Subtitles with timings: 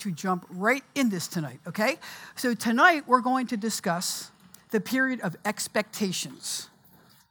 [0.00, 1.98] to jump right in this tonight, okay?
[2.36, 4.30] So tonight we're going to discuss
[4.70, 6.68] the period of expectations.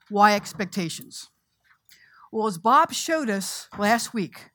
[0.09, 1.29] Why expectations?
[2.31, 4.51] Well, as Bob showed us last week,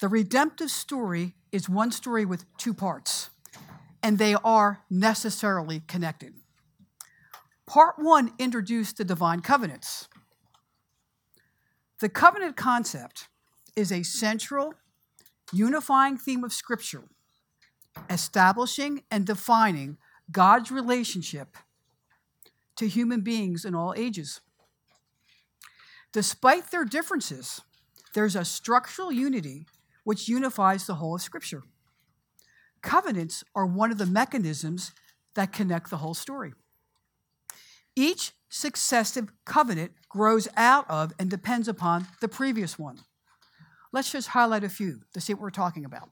[0.00, 3.30] the redemptive story is one story with two parts,
[4.02, 6.34] and they are necessarily connected.
[7.66, 10.08] Part one introduced the divine covenants.
[12.00, 13.28] The covenant concept
[13.76, 14.74] is a central,
[15.52, 17.04] unifying theme of Scripture,
[18.08, 19.98] establishing and defining
[20.30, 21.56] God's relationship
[22.76, 24.40] to human beings in all ages.
[26.12, 27.60] Despite their differences,
[28.14, 29.66] there's a structural unity
[30.04, 31.62] which unifies the whole of Scripture.
[32.82, 34.92] Covenants are one of the mechanisms
[35.34, 36.52] that connect the whole story.
[37.94, 43.00] Each successive covenant grows out of and depends upon the previous one.
[43.92, 46.08] Let's just highlight a few to see what we're talking about.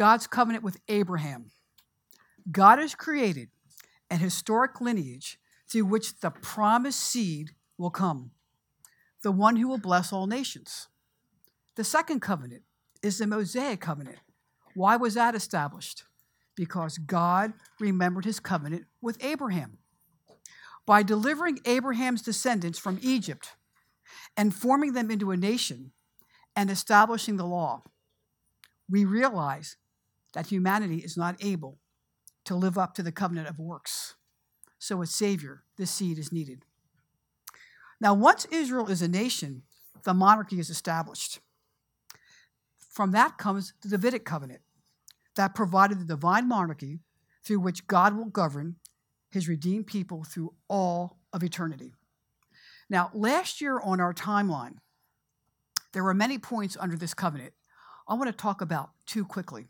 [0.00, 1.50] God's covenant with Abraham.
[2.50, 3.50] God has created
[4.08, 5.38] an historic lineage
[5.70, 8.30] through which the promised seed will come,
[9.22, 10.88] the one who will bless all nations.
[11.76, 12.62] The second covenant
[13.02, 14.16] is the Mosaic covenant.
[14.72, 16.04] Why was that established?
[16.56, 19.80] Because God remembered his covenant with Abraham.
[20.86, 23.50] By delivering Abraham's descendants from Egypt
[24.34, 25.92] and forming them into a nation
[26.56, 27.82] and establishing the law,
[28.88, 29.76] we realize
[30.32, 31.78] that humanity is not able
[32.44, 34.14] to live up to the covenant of works.
[34.78, 36.64] So, a Savior, this seed is needed.
[38.00, 39.62] Now, once Israel is a nation,
[40.04, 41.40] the monarchy is established.
[42.90, 44.62] From that comes the Davidic covenant
[45.36, 47.00] that provided the divine monarchy
[47.44, 48.76] through which God will govern
[49.30, 51.94] his redeemed people through all of eternity.
[52.88, 54.76] Now, last year on our timeline,
[55.92, 57.52] there were many points under this covenant.
[58.08, 59.68] I want to talk about two quickly.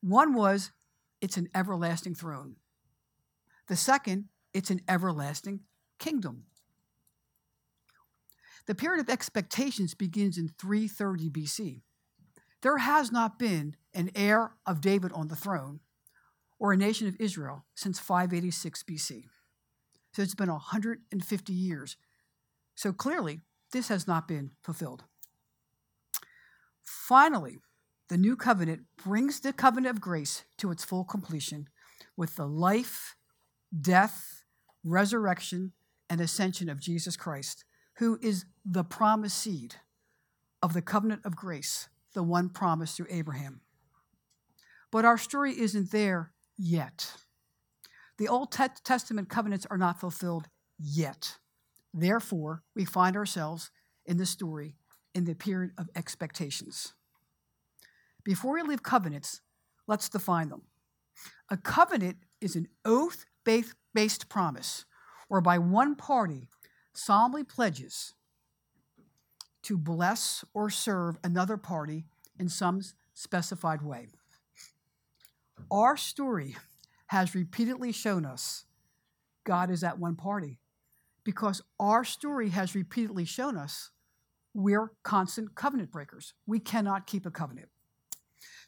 [0.00, 0.72] One was
[1.20, 2.56] it's an everlasting throne.
[3.68, 5.60] The second, it's an everlasting
[5.98, 6.44] kingdom.
[8.66, 11.82] The period of expectations begins in 330 BC.
[12.62, 15.80] There has not been an heir of David on the throne
[16.58, 19.24] or a nation of Israel since 586 BC.
[20.12, 21.96] So it's been 150 years.
[22.74, 23.40] So clearly,
[23.72, 25.04] this has not been fulfilled.
[26.82, 27.58] Finally,
[28.10, 31.68] the new covenant brings the covenant of grace to its full completion
[32.16, 33.14] with the life,
[33.80, 34.42] death,
[34.84, 35.72] resurrection,
[36.10, 37.64] and ascension of Jesus Christ,
[37.98, 39.76] who is the promised seed
[40.60, 43.60] of the covenant of grace, the one promised through Abraham.
[44.90, 47.12] But our story isn't there yet.
[48.18, 50.48] The Old Testament covenants are not fulfilled
[50.80, 51.38] yet.
[51.94, 53.70] Therefore, we find ourselves
[54.04, 54.74] in the story
[55.14, 56.94] in the period of expectations.
[58.24, 59.40] Before we leave covenants,
[59.86, 60.62] let's define them.
[61.50, 64.84] A covenant is an oath based promise
[65.28, 66.48] whereby one party
[66.92, 68.14] solemnly pledges
[69.62, 72.04] to bless or serve another party
[72.38, 72.80] in some
[73.14, 74.08] specified way.
[75.70, 76.56] Our story
[77.08, 78.64] has repeatedly shown us
[79.44, 80.60] God is that one party
[81.24, 83.90] because our story has repeatedly shown us
[84.54, 86.34] we're constant covenant breakers.
[86.46, 87.68] We cannot keep a covenant.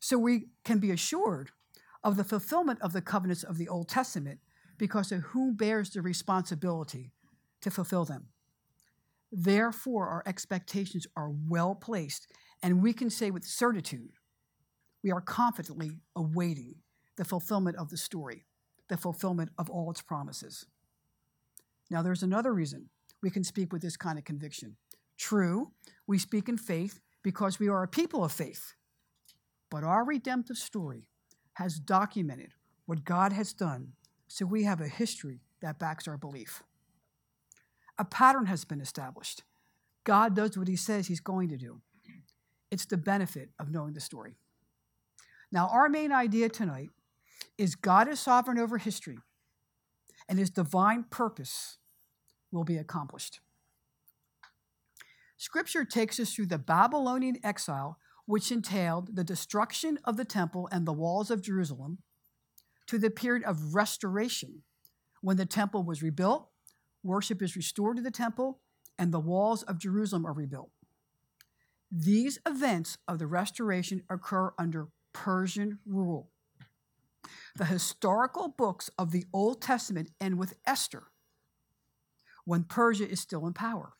[0.02, 1.52] So we can be assured
[2.02, 4.40] of the fulfillment of the covenants of the Old Testament
[4.76, 7.12] because of who bears the responsibility
[7.60, 8.26] to fulfill them.
[9.30, 12.26] Therefore, our expectations are well placed,
[12.64, 14.10] and we can say with certitude,
[15.04, 16.74] we are confidently awaiting
[17.16, 18.44] the fulfillment of the story,
[18.88, 20.66] the fulfillment of all its promises.
[21.90, 22.88] Now, there's another reason
[23.22, 24.76] we can speak with this kind of conviction.
[25.16, 25.70] True,
[26.08, 28.74] we speak in faith because we are a people of faith.
[29.72, 31.06] But our redemptive story
[31.54, 32.52] has documented
[32.84, 33.94] what God has done,
[34.28, 36.62] so we have a history that backs our belief.
[37.98, 39.44] A pattern has been established.
[40.04, 41.80] God does what he says he's going to do.
[42.70, 44.34] It's the benefit of knowing the story.
[45.50, 46.90] Now, our main idea tonight
[47.56, 49.20] is God is sovereign over history,
[50.28, 51.78] and his divine purpose
[52.50, 53.40] will be accomplished.
[55.38, 57.96] Scripture takes us through the Babylonian exile
[58.26, 61.98] which entailed the destruction of the temple and the walls of Jerusalem,
[62.86, 64.62] to the period of restoration,
[65.20, 66.48] when the temple was rebuilt,
[67.02, 68.60] worship is restored to the temple,
[68.98, 70.70] and the walls of Jerusalem are rebuilt.
[71.90, 76.30] These events of the restoration occur under Persian rule.
[77.56, 81.04] The historical books of the Old Testament end with Esther,
[82.44, 83.92] when Persia is still in power.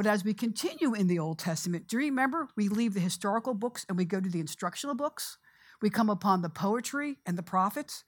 [0.00, 3.52] But as we continue in the Old Testament, do you remember we leave the historical
[3.52, 5.36] books and we go to the instructional books?
[5.82, 8.02] We come upon the poetry and the prophets.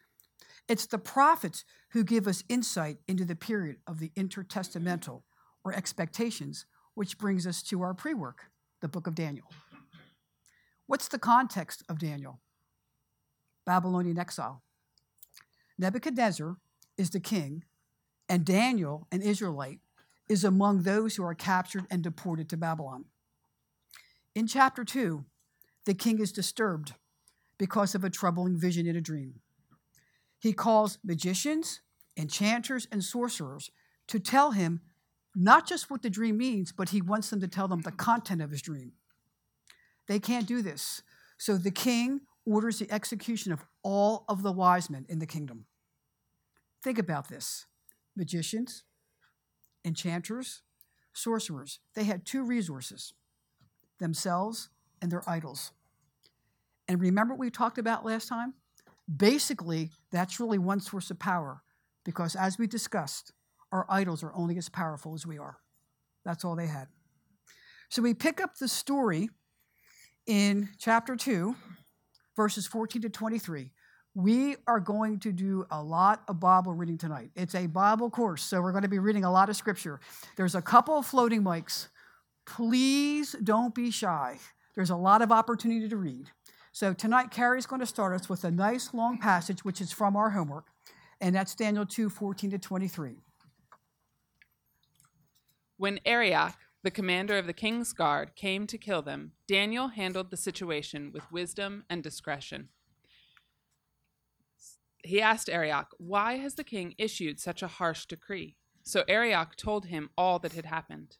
[0.71, 5.21] It's the prophets who give us insight into the period of the intertestamental
[5.67, 8.45] or expectations, which brings us to our pre work,
[8.81, 9.53] the book of Daniel.
[10.87, 12.41] What's the context of Daniel?
[13.67, 14.63] Babylonian exile.
[15.79, 16.57] Nebuchadnezzar
[16.97, 17.65] is the king,
[18.31, 19.81] and Daniel, an Israelite,
[20.29, 23.05] is among those who are captured and deported to Babylon.
[24.35, 25.25] In chapter 2,
[25.85, 26.95] the king is disturbed
[27.59, 29.41] because of a troubling vision in a dream.
[30.39, 31.81] He calls magicians,
[32.17, 33.71] enchanters, and sorcerers
[34.09, 34.81] to tell him
[35.35, 38.43] not just what the dream means, but he wants them to tell them the content
[38.43, 38.93] of his dream.
[40.09, 41.03] They can't do this.
[41.39, 45.67] So the king orders the execution of all of the wise men in the kingdom.
[46.83, 47.67] Think about this
[48.17, 48.83] magicians,
[49.85, 50.63] enchanters,
[51.13, 51.81] sorcerers.
[51.95, 53.15] They had two resources
[53.99, 54.69] themselves
[55.01, 55.73] and their idols.
[56.89, 58.55] And remember what we talked about last time?
[59.15, 61.63] Basically, that's really one source of power
[62.05, 63.33] because, as we discussed,
[63.71, 65.59] our idols are only as powerful as we are.
[66.25, 66.89] That's all they had.
[67.89, 69.31] So we pick up the story
[70.27, 71.55] in chapter 2,
[72.37, 73.71] verses 14 to 23.
[74.15, 77.31] We are going to do a lot of Bible reading tonight.
[77.35, 80.01] It's a Bible course, so we're going to be reading a lot of scripture.
[80.37, 81.89] There's a couple of floating mics.
[82.45, 84.39] Please don't be shy.
[84.75, 86.31] There's a lot of opportunity to read.
[86.73, 90.15] So tonight, Carrie's going to start us with a nice long passage, which is from
[90.15, 90.67] our homework,
[91.21, 93.17] and that's Daniel 2 14 to 23.
[95.79, 100.37] When Arioch, the commander of the king's guard, came to kill them, Daniel handled the
[100.37, 102.69] situation with wisdom and discretion.
[105.03, 108.57] He asked Arioch, Why has the king issued such a harsh decree?
[108.83, 111.17] So Arioch told him all that had happened.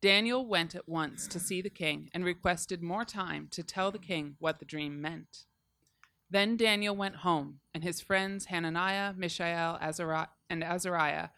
[0.00, 3.98] Daniel went at once to see the king and requested more time to tell the
[3.98, 5.44] king what the dream meant.
[6.30, 9.78] Then Daniel went home, and his friends Hananiah, Mishael,
[10.48, 11.28] and Azariah,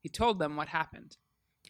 [0.00, 1.16] he told them what happened.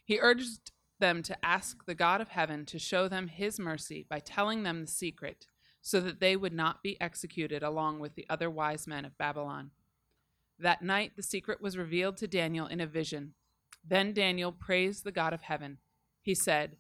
[0.05, 4.21] He urged them to ask the God of heaven to show them his mercy by
[4.21, 5.47] telling them the secret,
[5.83, 9.73] so that they would not be executed along with the other wise men of Babylon.
[10.59, 13.35] That night the secret was revealed to Daniel in a vision.
[13.85, 15.79] Then Daniel praised the God of heaven.
[16.23, 16.77] He said,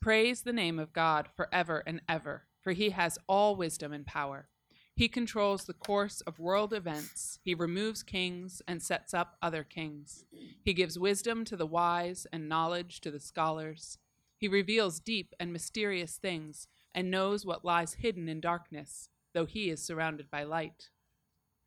[0.00, 4.48] Praise the name of God forever and ever, for he has all wisdom and power.
[4.94, 7.38] He controls the course of world events.
[7.42, 10.24] He removes kings and sets up other kings.
[10.62, 13.98] He gives wisdom to the wise and knowledge to the scholars.
[14.38, 19.68] He reveals deep and mysterious things and knows what lies hidden in darkness, though he
[19.68, 20.88] is surrounded by light.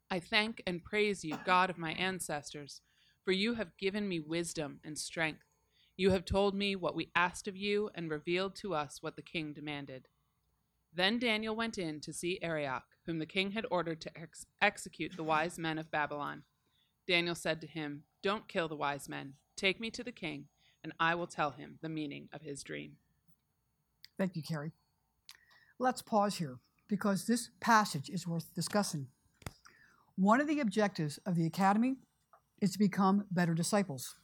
[0.10, 2.82] I thank and praise you, God of my ancestors,
[3.24, 5.46] for you have given me wisdom and strength.
[5.96, 9.22] You have told me what we asked of you and revealed to us what the
[9.22, 10.08] king demanded.
[10.92, 15.16] Then Daniel went in to see Arioch, whom the king had ordered to ex- execute
[15.16, 16.42] the wise men of Babylon.
[17.08, 19.34] Daniel said to him, Don't kill the wise men.
[19.56, 20.46] Take me to the king,
[20.84, 22.94] and I will tell him the meaning of his dream.
[24.18, 24.72] Thank you, Carrie.
[25.82, 26.60] Let's pause here
[26.90, 29.08] because this passage is worth discussing.
[30.18, 31.96] One of the objectives of the academy
[32.62, 34.18] is to become better disciples.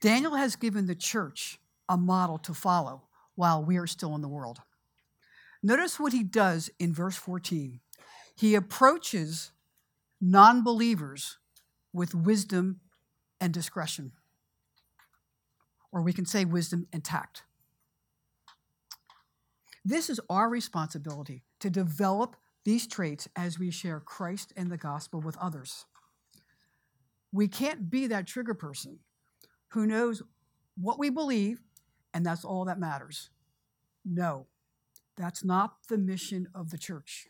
[0.00, 3.02] Daniel has given the church a model to follow
[3.36, 4.58] while we are still in the world.
[5.62, 7.78] Notice what he does in verse 14.
[8.34, 9.52] He approaches
[10.20, 11.38] non believers
[11.92, 12.80] with wisdom
[13.40, 14.12] and discretion,
[15.92, 17.44] or we can say wisdom and tact.
[19.84, 25.20] This is our responsibility to develop these traits as we share Christ and the gospel
[25.20, 25.86] with others.
[27.32, 29.00] We can't be that trigger person
[29.68, 30.22] who knows
[30.76, 31.60] what we believe,
[32.14, 33.30] and that's all that matters.
[34.04, 34.46] No,
[35.16, 37.26] that's not the mission of the church.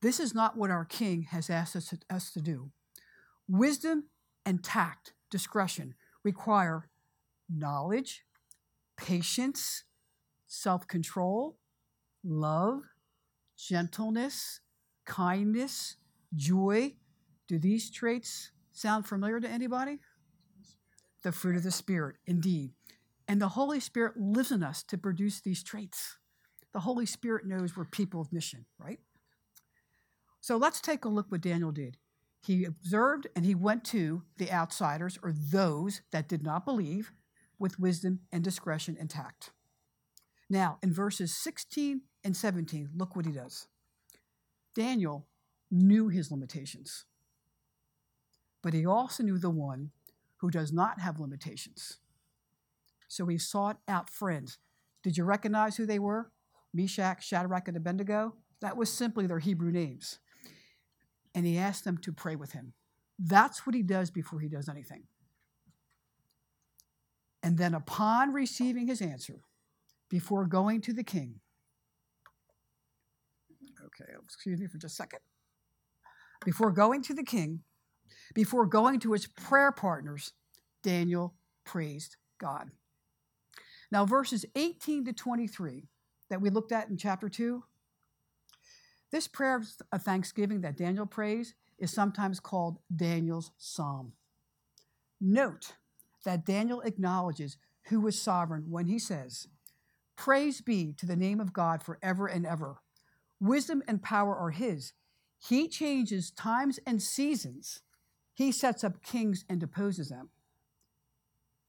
[0.00, 2.70] This is not what our King has asked us to, us to do.
[3.48, 4.04] Wisdom
[4.46, 6.88] and tact, discretion, require
[7.48, 8.24] knowledge,
[8.96, 9.84] patience,
[10.50, 11.56] self control,
[12.22, 12.82] love,
[13.56, 14.60] gentleness,
[15.06, 15.96] kindness,
[16.34, 16.94] joy.
[17.48, 20.00] Do these traits sound familiar to anybody?
[21.22, 22.72] the fruit of the Spirit, indeed.
[23.28, 26.16] And the Holy Spirit lives in us to produce these traits.
[26.72, 29.00] The Holy Spirit knows we're people of mission, right?
[30.40, 31.98] So let's take a look what Daniel did.
[32.42, 37.12] He observed and he went to the outsiders or those that did not believe
[37.58, 39.50] with wisdom and discretion and tact.
[40.50, 43.68] Now, in verses 16 and 17, look what he does.
[44.74, 45.28] Daniel
[45.70, 47.04] knew his limitations,
[48.60, 49.92] but he also knew the one
[50.38, 51.98] who does not have limitations.
[53.06, 54.58] So he sought out friends.
[55.02, 56.32] Did you recognize who they were?
[56.74, 58.34] Meshach, Shadrach, and Abednego?
[58.60, 60.18] That was simply their Hebrew names.
[61.34, 62.72] And he asked them to pray with him.
[63.18, 65.04] That's what he does before he does anything.
[67.42, 69.42] And then, upon receiving his answer,
[70.10, 71.40] before going to the king,
[73.86, 75.20] okay, excuse me for just a second.
[76.44, 77.60] Before going to the king,
[78.34, 80.32] before going to his prayer partners,
[80.82, 82.70] Daniel praised God.
[83.92, 85.88] Now, verses 18 to 23
[86.28, 87.62] that we looked at in chapter 2,
[89.10, 89.62] this prayer
[89.92, 94.12] of thanksgiving that Daniel prays is sometimes called Daniel's psalm.
[95.20, 95.74] Note
[96.24, 99.48] that Daniel acknowledges who is sovereign when he says,
[100.20, 102.82] Praise be to the name of God forever and ever.
[103.40, 104.92] Wisdom and power are his.
[105.38, 107.80] He changes times and seasons.
[108.34, 110.28] He sets up kings and deposes them.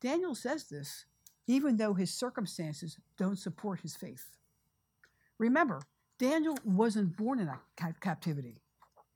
[0.02, 1.06] Daniel says this
[1.48, 4.36] even though his circumstances don't support his faith.
[5.38, 5.82] Remember,
[6.20, 7.50] Daniel wasn't born in
[8.02, 8.58] captivity.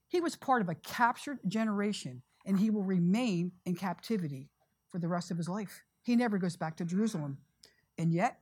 [0.07, 4.49] He was part of a captured generation, and he will remain in captivity
[4.87, 5.83] for the rest of his life.
[6.03, 7.39] He never goes back to Jerusalem.
[7.97, 8.39] And yet,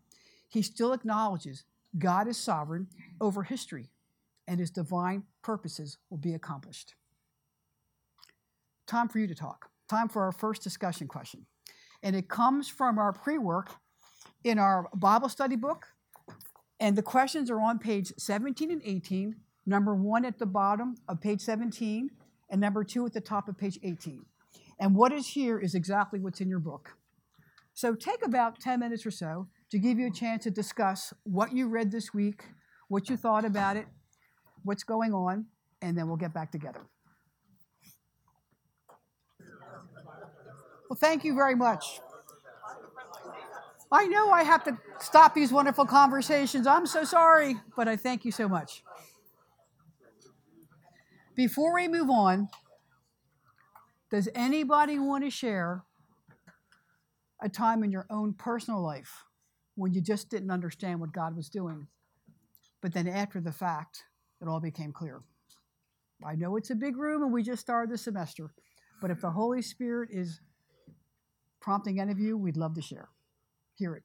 [0.53, 1.63] he still acknowledges
[1.98, 2.88] God is sovereign
[3.19, 3.89] over history,
[4.48, 6.93] and his divine purposes will be accomplished.
[8.86, 9.72] Time for you to talk.
[9.89, 11.48] Time for our first discussion question.
[12.03, 13.72] And it comes from our pre work
[14.43, 15.88] in our Bible study book.
[16.79, 21.19] And the questions are on page 17 and 18, number one at the bottom of
[21.19, 22.12] page 17,
[22.51, 24.24] and number two at the top of page 18.
[24.79, 26.95] And what is here is exactly what's in your book.
[27.74, 31.51] So take about 10 minutes or so to give you a chance to discuss what
[31.51, 32.44] you read this week,
[32.89, 33.88] what you thought about it,
[34.62, 35.48] what's going on,
[35.82, 36.82] and then we'll get back together.
[40.88, 42.00] Well, thank you very much.
[43.92, 46.68] I know I have to stop these wonderful conversations.
[46.68, 48.84] I'm so sorry, but I thank you so much.
[51.36, 52.48] Before we move on,
[54.12, 55.84] does anybody want to share
[57.42, 59.24] a time in your own personal life
[59.75, 61.88] when you just didn't understand what God was doing,
[62.82, 64.03] but then after the fact,
[64.42, 65.22] it all became clear?
[66.25, 68.53] I know it's a big room and we just started the semester,
[69.01, 70.39] but if the Holy Spirit is
[71.60, 73.10] prompting any of you, we'd love to share
[73.75, 74.03] hear it?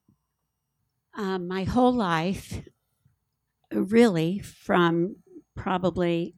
[1.17, 2.63] Um, my whole life,
[3.73, 5.17] really, from
[5.55, 6.35] probably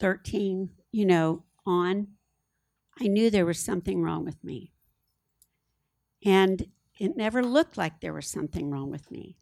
[0.00, 2.08] 13, you know, on,
[3.00, 4.72] I knew there was something wrong with me.
[6.24, 6.66] And
[6.98, 9.36] it never looked like there was something wrong with me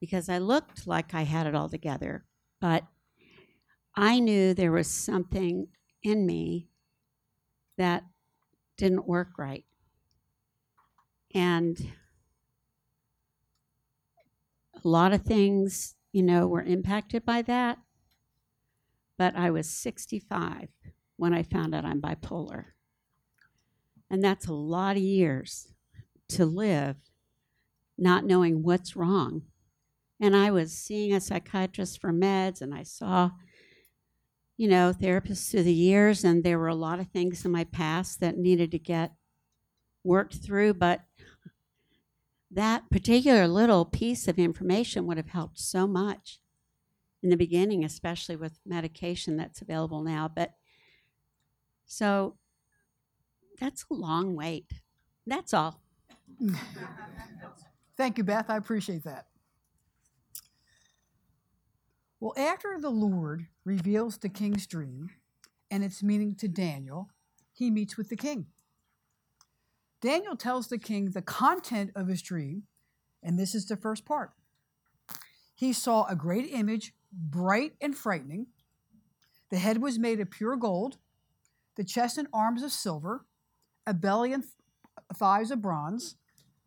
[0.00, 2.24] because I looked like I had it all together.
[2.60, 2.84] But
[3.94, 5.68] I knew there was something
[6.02, 6.68] in me
[7.76, 8.04] that
[8.76, 9.64] didn't work right.
[11.34, 11.92] And
[14.74, 17.78] a lot of things, you know, were impacted by that.
[19.18, 20.68] But I was 65
[21.16, 22.66] when I found out I'm bipolar.
[24.08, 25.68] And that's a lot of years
[26.30, 26.96] to live
[27.98, 29.42] not knowing what's wrong.
[30.20, 33.30] And I was seeing a psychiatrist for meds, and I saw,
[34.56, 37.64] you know, therapists through the years, and there were a lot of things in my
[37.64, 39.12] past that needed to get
[40.04, 40.74] worked through.
[40.74, 41.02] But
[42.50, 46.40] that particular little piece of information would have helped so much
[47.22, 50.30] in the beginning, especially with medication that's available now.
[50.34, 50.54] But
[51.86, 52.36] so
[53.60, 54.70] that's a long wait.
[55.26, 55.80] That's all.
[57.96, 58.48] Thank you, Beth.
[58.48, 59.26] I appreciate that.
[62.20, 65.10] Well, after the Lord reveals the king's dream
[65.70, 67.10] and its meaning to Daniel,
[67.52, 68.46] he meets with the king.
[70.00, 72.64] Daniel tells the king the content of his dream,
[73.22, 74.32] and this is the first part.
[75.54, 78.46] He saw a great image, bright and frightening.
[79.50, 80.98] The head was made of pure gold,
[81.76, 83.24] the chest and arms of silver,
[83.86, 84.44] a belly and
[85.14, 86.16] thighs of bronze,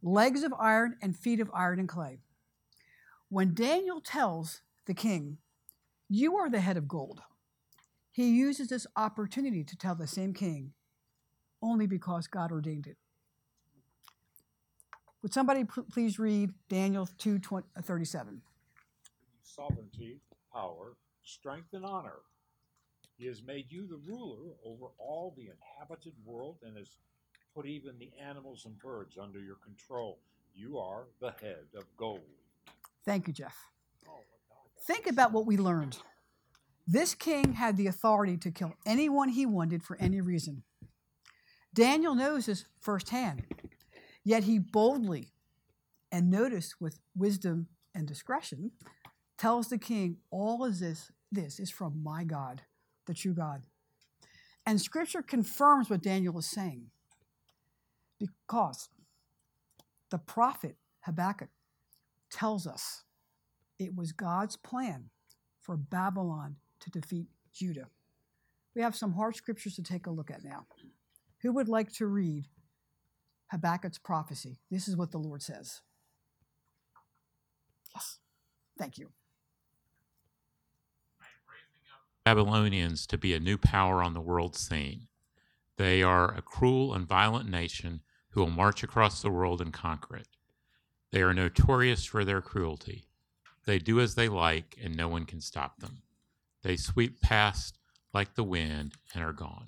[0.02, 2.20] legs of iron, and feet of iron and clay.
[3.30, 5.38] When Daniel tells the king,
[6.10, 7.22] You are the head of gold,
[8.12, 10.74] he uses this opportunity to tell the same king,
[11.62, 12.98] only because God ordained it.
[15.22, 18.42] Would somebody please read Daniel 2 20, uh, 37?
[19.44, 20.20] Sovereignty,
[20.52, 20.94] power,
[21.24, 22.20] strength, and honor.
[23.18, 26.90] He has made you the ruler over all the inhabited world and has
[27.56, 30.20] put even the animals and birds under your control.
[30.54, 32.20] You are the head of gold.
[33.06, 33.56] Thank you, Jeff.
[34.86, 35.98] Think about what we learned.
[36.88, 40.64] This king had the authority to kill anyone he wanted for any reason.
[41.74, 43.44] Daniel knows this firsthand.
[44.24, 45.30] Yet he boldly,
[46.12, 48.72] and notice with wisdom and discretion,
[49.38, 52.64] tells the king, All of this, this is from my God,
[53.08, 53.64] the true God.
[54.66, 56.92] And scripture confirms what Daniel is saying
[58.22, 58.90] because
[60.10, 61.50] the prophet Habakkuk
[62.32, 63.04] tells us
[63.80, 65.10] it was God's plan
[65.60, 67.88] for Babylon to defeat Judah.
[68.76, 70.68] We have some hard scriptures to take a look at now.
[71.42, 72.46] Who would like to read
[73.52, 74.60] Habakkuk's prophecy?
[74.70, 75.82] This is what the Lord says.
[77.94, 78.20] Yes.
[78.78, 79.10] Thank you.
[82.24, 85.08] Babylonians to be a new power on the world scene.
[85.78, 88.02] They are a cruel and violent nation
[88.32, 90.28] who will march across the world and conquer it.
[91.12, 93.06] They are notorious for their cruelty.
[93.66, 96.02] They do as they like, and no one can stop them.
[96.64, 97.78] They sweep past
[98.14, 99.68] like the wind and are gone.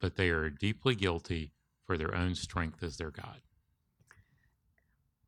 [0.00, 1.52] But they are deeply guilty,
[1.84, 3.40] for their own strength as their God.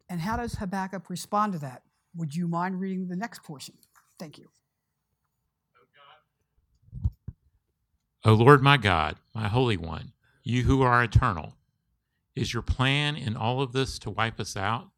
[0.08, 1.82] And how does Habakkuk respond to that?
[2.14, 3.74] Would you mind reading the next portion?
[4.18, 4.48] Thank you.
[8.24, 10.12] O Lord my God, my Holy One,
[10.42, 11.54] you who are eternal,
[12.36, 14.90] is your plan in all of this to wipe us out?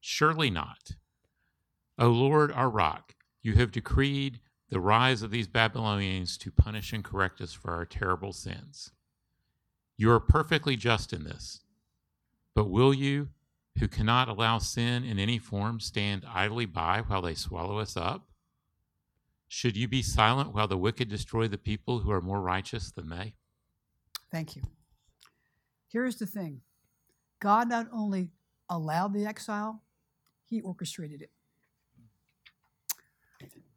[0.00, 0.92] Surely not.
[1.98, 7.04] O Lord, our rock, you have decreed the rise of these Babylonians to punish and
[7.04, 8.92] correct us for our terrible sins.
[9.96, 11.60] You are perfectly just in this.
[12.54, 13.28] But will you,
[13.78, 18.28] who cannot allow sin in any form, stand idly by while they swallow us up?
[19.48, 23.10] Should you be silent while the wicked destroy the people who are more righteous than
[23.10, 23.34] they?
[24.30, 24.62] Thank you.
[25.88, 26.62] Here's the thing
[27.40, 28.30] God not only
[28.68, 29.82] allowed the exile,
[30.44, 31.30] He orchestrated it.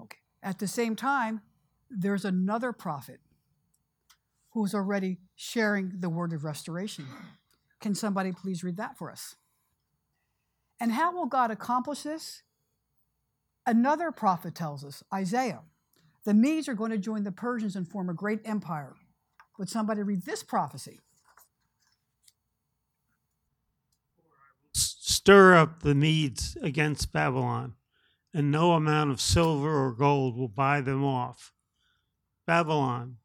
[0.01, 0.17] Okay.
[0.41, 1.41] At the same time,
[1.89, 3.19] there's another prophet
[4.51, 7.05] who's already sharing the word of restoration.
[7.79, 9.35] Can somebody please read that for us?
[10.79, 12.43] And how will God accomplish this?
[13.65, 15.61] Another prophet tells us, Isaiah,
[16.25, 18.95] the Medes are going to join the Persians and form a great empire.
[19.57, 20.99] Would somebody read this prophecy?
[25.19, 27.73] Stir up the Medes against Babylon,
[28.33, 31.51] and no amount of silver or gold will buy them off.
[32.47, 33.17] Babylon,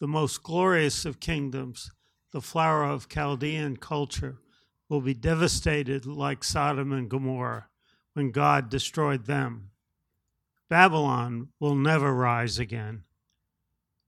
[0.00, 1.92] the most glorious of kingdoms,
[2.32, 4.40] the flower of Chaldean culture,
[4.88, 7.68] will be devastated like Sodom and Gomorrah
[8.14, 9.70] when God destroyed them.
[10.68, 13.04] Babylon will never rise again.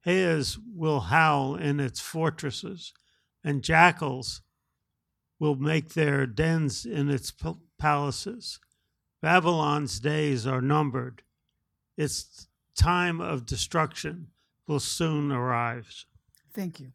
[0.00, 2.92] Hares will howl in its fortresses,
[3.44, 4.42] and jackals
[5.40, 7.32] will make their dens in its
[7.78, 8.60] palaces.
[9.20, 11.22] Babylon's days are numbered.
[11.96, 14.28] Its time of destruction
[14.68, 16.04] will soon arrive.
[16.52, 16.92] Thank you.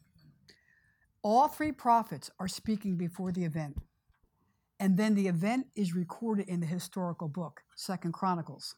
[1.22, 3.78] All three prophets are speaking before the event.
[4.80, 8.76] And then the event is recorded in the historical book, Second Chronicles.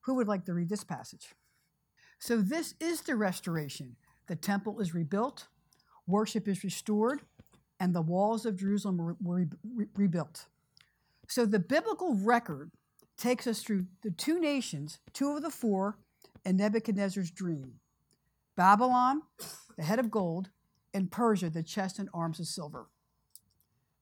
[0.00, 1.34] Who would like to read this passage?
[2.18, 3.96] So, this is the restoration.
[4.26, 5.46] The temple is rebuilt,
[6.06, 7.22] worship is restored,
[7.78, 10.46] and the walls of Jerusalem were, were re- rebuilt.
[11.28, 12.70] So, the biblical record
[13.16, 15.98] takes us through the two nations, two of the four,
[16.44, 17.80] and Nebuchadnezzar's dream
[18.56, 19.22] Babylon,
[19.76, 20.50] the head of gold,
[20.94, 22.86] and Persia, the chest and arms of silver.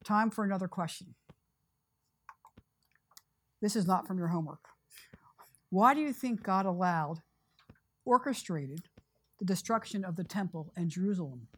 [0.05, 1.15] Time for another question.
[3.61, 4.69] This is not from your homework.
[5.71, 7.23] Why do you think God allowed,
[8.05, 8.83] orchestrated,
[9.39, 11.49] the destruction of the temple and Jerusalem?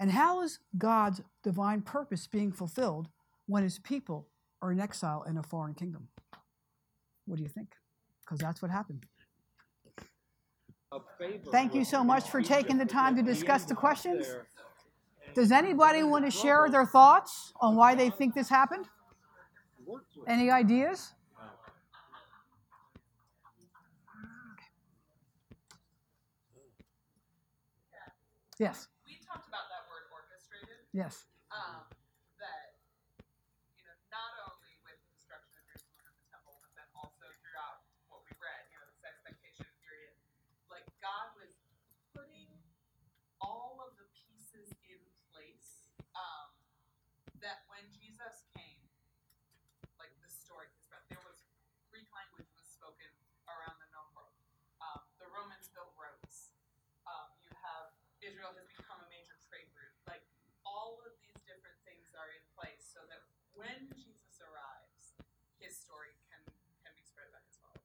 [0.00, 3.08] And how is God's divine purpose being fulfilled
[3.46, 4.26] when his people
[4.62, 6.08] are in exile in a foreign kingdom?
[7.26, 7.74] What do you think?
[8.24, 9.04] Because that's what happened.
[11.52, 14.26] Thank you so much for taking the time to discuss the questions.
[15.34, 18.86] Does anybody want to share their thoughts on why they think this happened?
[20.26, 21.12] Any ideas?
[28.58, 28.88] Yes.
[29.06, 30.79] We talked about that word orchestrated.
[30.90, 31.30] Yes.
[31.54, 31.86] Um,
[32.42, 32.74] that
[33.78, 37.30] you know, not only with the destruction of Jerusalem and the temple, but then also
[37.38, 40.18] throughout what we read, you know, this expectation period,
[40.66, 41.54] like God was
[42.10, 42.50] putting
[43.38, 44.98] all of the pieces in
[45.30, 45.94] place.
[46.18, 46.50] Um,
[47.38, 48.82] that when Jesus came,
[49.94, 50.66] like the story,
[51.06, 51.46] there was
[51.88, 53.08] Greek language was spoken
[53.46, 54.26] around the number.
[54.82, 56.50] Um, the Romans built roads.
[57.06, 59.96] Um, you have Israel has become a major trade route.
[60.04, 60.26] Like
[60.64, 63.24] all of these different things are in place so that
[63.60, 65.20] when Jesus arrives,
[65.58, 66.40] his story can
[66.82, 67.84] can be spread by his followers.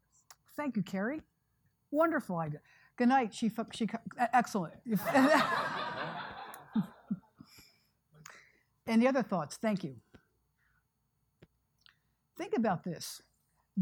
[0.55, 1.21] Thank you, Carrie.
[1.91, 2.61] Wonderful idea.
[2.97, 3.33] Good night.
[3.33, 3.89] She, she
[4.33, 4.75] excellent.
[8.87, 9.57] Any other thoughts?
[9.57, 9.95] Thank you.
[12.37, 13.21] Think about this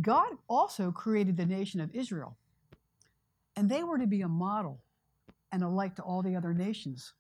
[0.01, 2.37] God also created the nation of Israel,
[3.55, 4.81] and they were to be a model
[5.51, 7.13] and a light to all the other nations.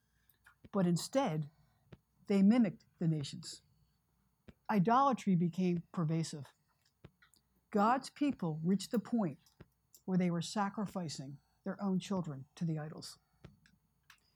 [0.71, 1.49] But instead,
[2.27, 3.61] they mimicked the nations.
[4.73, 6.45] Idolatry became pervasive.
[7.69, 9.37] God's people reached the point
[10.05, 13.19] where they were sacrificing their own children to the idols.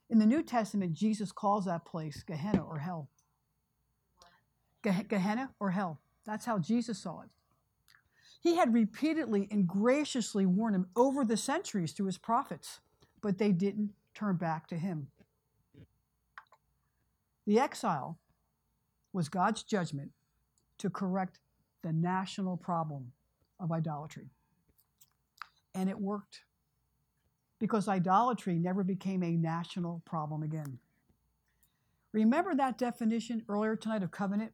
[0.08, 3.08] In the New Testament, Jesus calls that place Gehenna or hell.
[4.84, 5.98] Geh- Gehenna or hell.
[6.24, 7.30] That's how Jesus saw it.
[8.40, 12.78] He had repeatedly and graciously warned him over the centuries through his prophets,
[13.22, 15.08] but they didn't turn back to him.
[17.44, 18.20] The exile
[19.12, 20.12] was God's judgment
[20.78, 21.38] to correct
[21.82, 23.12] the national problem
[23.60, 24.30] of idolatry.
[25.74, 26.42] And it worked
[27.58, 30.78] because idolatry never became a national problem again.
[32.12, 34.52] Remember that definition earlier tonight of covenant?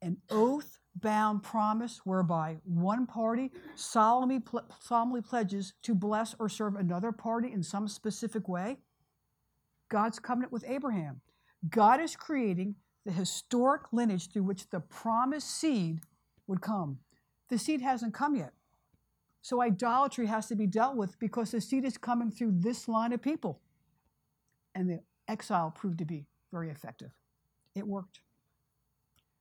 [0.00, 4.40] An oath bound promise whereby one party solemnly,
[4.80, 8.78] solemnly pledges to bless or serve another party in some specific way?
[9.88, 11.20] God's covenant with Abraham.
[11.68, 16.00] God is creating the historic lineage through which the promised seed
[16.46, 16.98] would come.
[17.48, 18.52] The seed hasn't come yet.
[19.40, 23.12] So idolatry has to be dealt with because the seed is coming through this line
[23.12, 23.60] of people.
[24.74, 27.10] And the exile proved to be very effective.
[27.74, 28.20] It worked.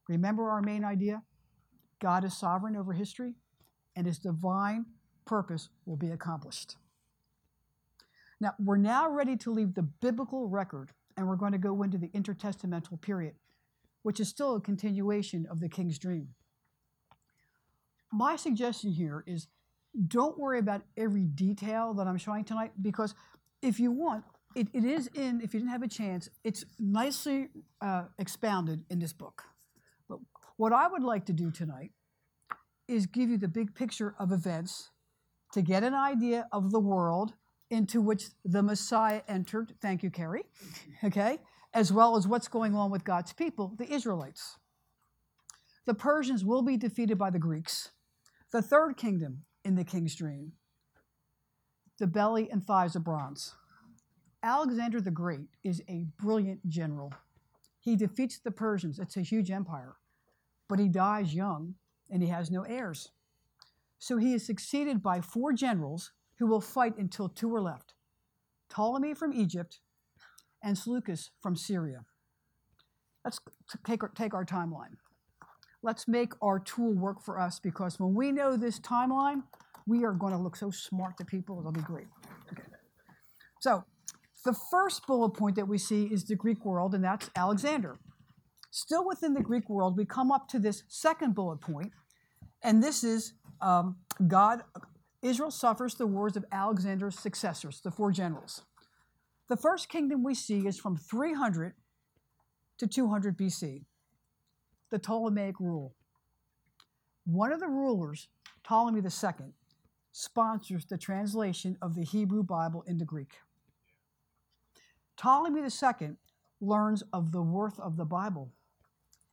[0.08, 1.24] Remember our main idea?
[2.00, 3.36] God is sovereign over history,
[3.96, 4.86] and his divine
[5.26, 6.78] purpose will be accomplished.
[8.40, 11.98] Now, we're now ready to leave the biblical record, and we're going to go into
[11.98, 13.34] the intertestamental period,
[14.04, 16.30] which is still a continuation of the king's dream.
[18.12, 19.48] My suggestion here is
[20.08, 23.16] don't worry about every detail that I'm showing tonight because
[23.62, 24.24] if you want,
[24.56, 27.50] it, it is in, if you didn't have a chance, it's nicely
[27.82, 29.44] uh, expounded in this book.
[30.08, 30.20] But
[30.58, 31.92] what I would like to do tonight
[32.88, 34.92] is give you the big picture of events
[35.54, 37.34] to get an idea of the world
[37.70, 39.74] into which the Messiah entered.
[39.82, 40.46] Thank you, Carrie.
[41.04, 41.40] Okay?
[41.74, 44.58] As well as what's going on with God's people, the Israelites.
[45.86, 47.92] The Persians will be defeated by the Greeks.
[48.52, 50.54] The third kingdom in the king's dream
[52.00, 53.56] the belly and thighs of bronze.
[54.44, 57.12] Alexander the Great is a brilliant general.
[57.80, 59.96] He defeats the Persians, it's a huge empire,
[60.70, 61.74] but he dies young
[62.10, 63.10] and he has no heirs.
[64.00, 67.94] So he is succeeded by four generals who will fight until two are left
[68.70, 69.80] Ptolemy from Egypt
[70.64, 72.06] and Seleucus from Syria.
[73.24, 73.40] Let's
[73.86, 74.96] take our, take our timeline.
[75.84, 79.44] Let's make our tool work for us because when we know this timeline,
[79.86, 81.60] we are going to look so smart to people.
[81.60, 82.08] It'll be great.
[82.52, 82.64] Okay.
[83.60, 83.84] So,
[84.46, 87.98] the first bullet point that we see is the Greek world, and that's Alexander.
[88.72, 91.92] Still within the Greek world, we come up to this second bullet point,
[92.64, 93.98] and this is um,
[94.28, 94.62] God,
[95.22, 98.64] Israel suffers the wars of Alexander's successors, the four generals.
[99.50, 101.74] The first kingdom we see is from 300
[102.78, 103.86] to 200 BC,
[104.92, 105.96] the Ptolemaic rule.
[107.26, 108.28] One of the rulers,
[108.64, 109.54] Ptolemy II,
[110.12, 113.34] sponsors the translation of the Hebrew Bible into Greek.
[115.18, 116.10] Ptolemy II
[116.62, 118.52] learns of the worth of the Bible,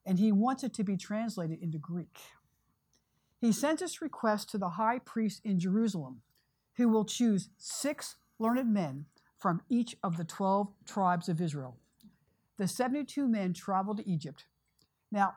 [0.07, 2.19] and he wants it to be translated into Greek.
[3.45, 6.23] He sends this request to the high priest in Jerusalem,
[6.77, 9.05] who will choose six learned men
[9.37, 11.77] from each of the 12 tribes of Israel.
[12.57, 14.47] The 72 men travel to Egypt.
[15.13, 15.35] Now,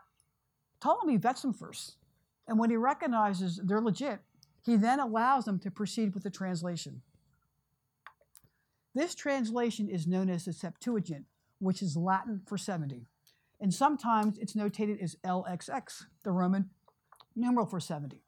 [0.79, 1.97] Ptolemy vets them first,
[2.47, 4.21] and when he recognizes they're legit,
[4.63, 7.01] he then allows them to proceed with the translation.
[8.95, 11.25] This translation is known as the Septuagint,
[11.59, 13.05] which is Latin for 70.
[13.59, 16.69] And sometimes it's notated as LXX, the Roman
[17.37, 18.21] numeral for 70.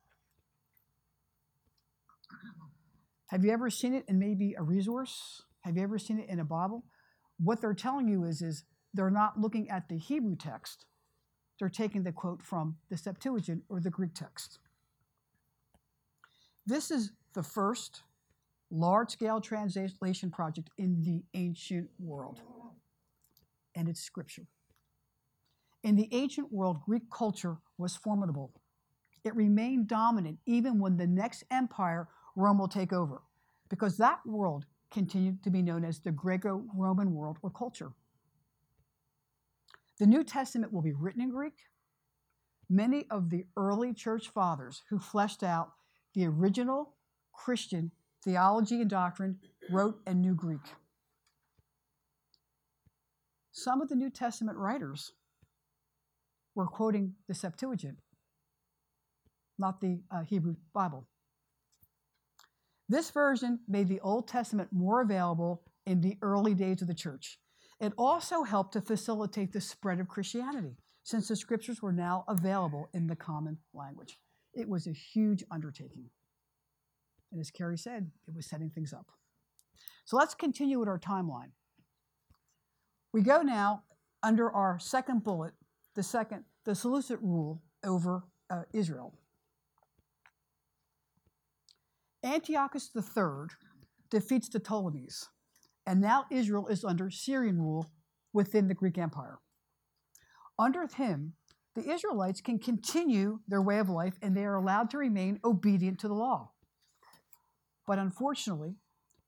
[3.28, 5.44] Have you ever seen it in maybe a resource?
[5.62, 6.84] Have you ever seen it in a Bible?
[7.38, 10.86] What they're telling you is, is they're not looking at the Hebrew text,
[11.60, 14.60] they're taking the quote from the Septuagint or the Greek text.
[16.66, 18.04] This is the first
[18.72, 22.40] large scale translation project in the ancient world,
[23.76, 24.48] and it's scripture.
[25.84, 28.54] In the ancient world, Greek culture was formidable.
[29.24, 33.22] It remained dominant even when the next empire, Rome, will take over,
[33.70, 37.92] because that world continued to be known as the Greco Roman world or culture.
[40.00, 41.58] The New Testament will be written in Greek.
[42.70, 45.74] Many of the early church fathers who fleshed out
[46.14, 46.94] the original
[47.34, 47.92] Christian
[48.24, 50.62] theology and doctrine wrote and knew Greek.
[53.52, 55.12] Some of the New Testament writers
[56.56, 57.98] were quoting the Septuagint.
[59.60, 61.08] Not the uh, Hebrew Bible.
[62.88, 67.40] This version made the Old Testament more available in the early days of the church.
[67.80, 72.90] It also helped to facilitate the spread of Christianity, since the scriptures were now available
[72.94, 74.18] in the common language.
[74.54, 76.10] It was a huge undertaking.
[77.32, 79.12] And as Carrie said, it was setting things up.
[80.06, 81.52] So let's continue with our timeline.
[83.14, 83.84] We go now
[84.24, 85.54] under our second bullet,
[85.96, 89.19] the second, the Seleucid rule over uh, Israel.
[92.24, 93.48] Antiochus III
[94.10, 95.28] defeats the Ptolemies,
[95.86, 97.90] and now Israel is under Syrian rule
[98.34, 99.40] within the Greek Empire.
[100.58, 101.34] Under him,
[101.76, 106.00] the Israelites can continue their way of life and they are allowed to remain obedient
[106.00, 106.52] to the law.
[107.88, 108.76] But unfortunately,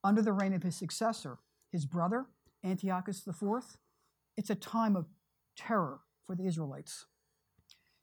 [0.04, 1.38] under the reign of his successor,
[1.72, 2.26] his brother,
[2.64, 3.78] Antiochus IV,
[4.36, 5.06] it's a time of
[5.56, 7.06] terror for the Israelites.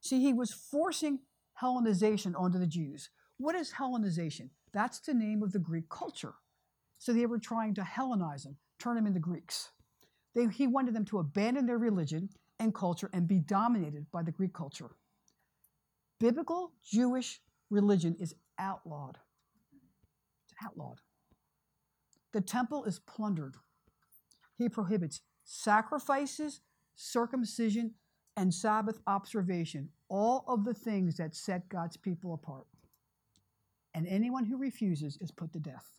[0.00, 1.20] See, he was forcing
[1.60, 3.10] Hellenization onto the Jews.
[3.36, 4.50] What is Hellenization?
[4.72, 6.34] That's the name of the Greek culture.
[6.98, 9.70] So they were trying to Hellenize them, turn them into Greeks.
[10.34, 12.28] They, he wanted them to abandon their religion
[12.58, 14.90] and culture and be dominated by the Greek culture.
[16.18, 19.18] Biblical Jewish religion is outlawed.
[20.44, 21.00] It's outlawed.
[22.32, 23.54] The temple is plundered.
[24.56, 26.60] He prohibits sacrifices,
[26.96, 27.94] circumcision,
[28.36, 32.66] and Sabbath observation, all of the things that set God's people apart.
[33.98, 35.98] And anyone who refuses is put to death.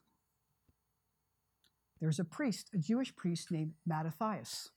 [1.99, 4.69] There's a priest, a Jewish priest named Mattathias.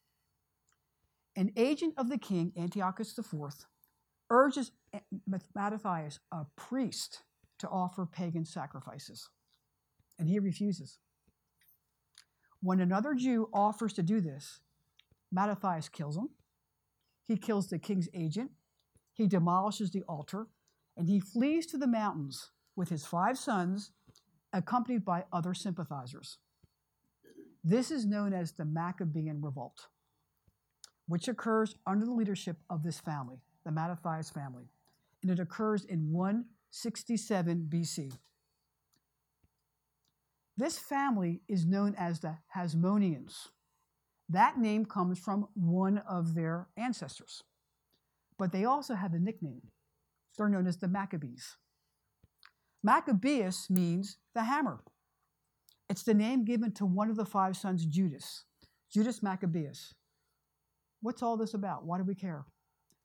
[1.37, 3.33] An agent of the king, Antiochus IV,
[4.29, 4.73] urges
[5.55, 7.23] Mattathias, a priest,
[7.61, 9.29] to offer pagan sacrifices.
[10.19, 10.99] And he refuses.
[12.61, 14.59] When another Jew offers to do this,
[15.31, 16.31] Mattathias kills him.
[17.23, 18.51] He kills the king's agent.
[19.13, 20.49] He demolishes the altar.
[20.97, 23.91] And he flees to the mountains with his five sons,
[24.53, 26.39] accompanied by other sympathizers.
[27.65, 29.87] This is known as the Maccabean Revolt,
[31.07, 34.65] which occurs under the leadership of this family, the Mattathias family,
[35.23, 38.13] and it occurs in 167 BC.
[40.57, 43.49] This family is known as the Hasmoneans.
[44.29, 47.43] That name comes from one of their ancestors.
[48.39, 49.63] But they also have a nickname.
[50.37, 51.57] They're known as the Maccabees.
[52.83, 54.81] Maccabeus means the hammer.
[55.89, 58.45] It's the name given to one of the five sons, Judas,
[58.91, 59.95] Judas Maccabeus.
[61.01, 61.85] What's all this about?
[61.85, 62.45] Why do we care?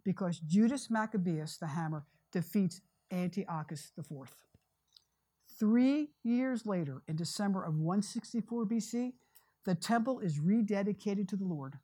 [0.03, 4.35] Because Judas Maccabeus, the hammer, defeats Antiochus IV.
[5.59, 9.13] Three years later, in December of 164 BC,
[9.65, 11.75] the temple is rededicated to the Lord.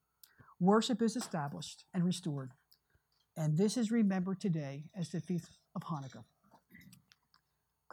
[0.60, 2.53] Worship is established and restored.
[3.36, 6.23] And this is remembered today as the Feast of Hanukkah.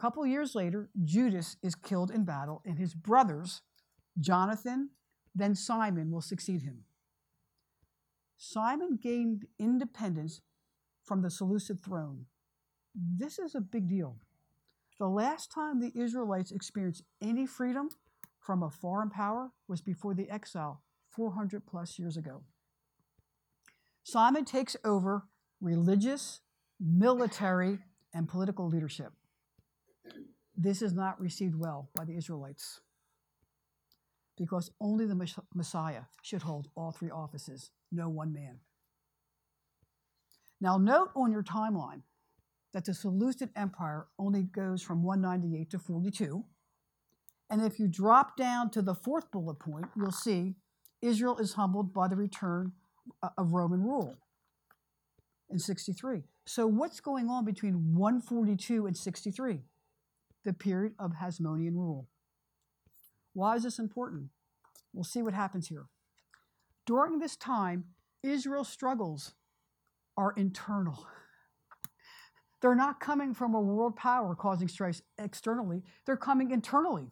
[0.01, 3.61] A couple years later, Judas is killed in battle, and his brothers,
[4.19, 4.89] Jonathan,
[5.35, 6.85] then Simon, will succeed him.
[8.35, 10.41] Simon gained independence
[11.03, 12.25] from the Seleucid throne.
[12.95, 14.17] This is a big deal.
[14.97, 17.89] The last time the Israelites experienced any freedom
[18.39, 22.41] from a foreign power was before the exile 400 plus years ago.
[24.01, 25.27] Simon takes over
[25.61, 26.41] religious,
[26.79, 27.77] military,
[28.15, 29.13] and political leadership.
[30.55, 32.81] This is not received well by the Israelites
[34.37, 38.59] because only the Messiah should hold all three offices, no one man.
[40.59, 42.01] Now, note on your timeline
[42.73, 46.43] that the Seleucid Empire only goes from 198 to 42.
[47.49, 50.55] And if you drop down to the fourth bullet point, you'll see
[51.01, 52.71] Israel is humbled by the return
[53.21, 54.17] uh, of Roman rule
[55.49, 56.23] in 63.
[56.45, 59.61] So, what's going on between 142 and 63?
[60.43, 62.07] The period of Hasmonean rule.
[63.33, 64.29] Why is this important?
[64.93, 65.85] We'll see what happens here.
[66.85, 67.85] During this time,
[68.23, 69.33] Israel's struggles
[70.17, 71.07] are internal.
[72.61, 77.07] They're not coming from a world power causing strife externally, they're coming internally.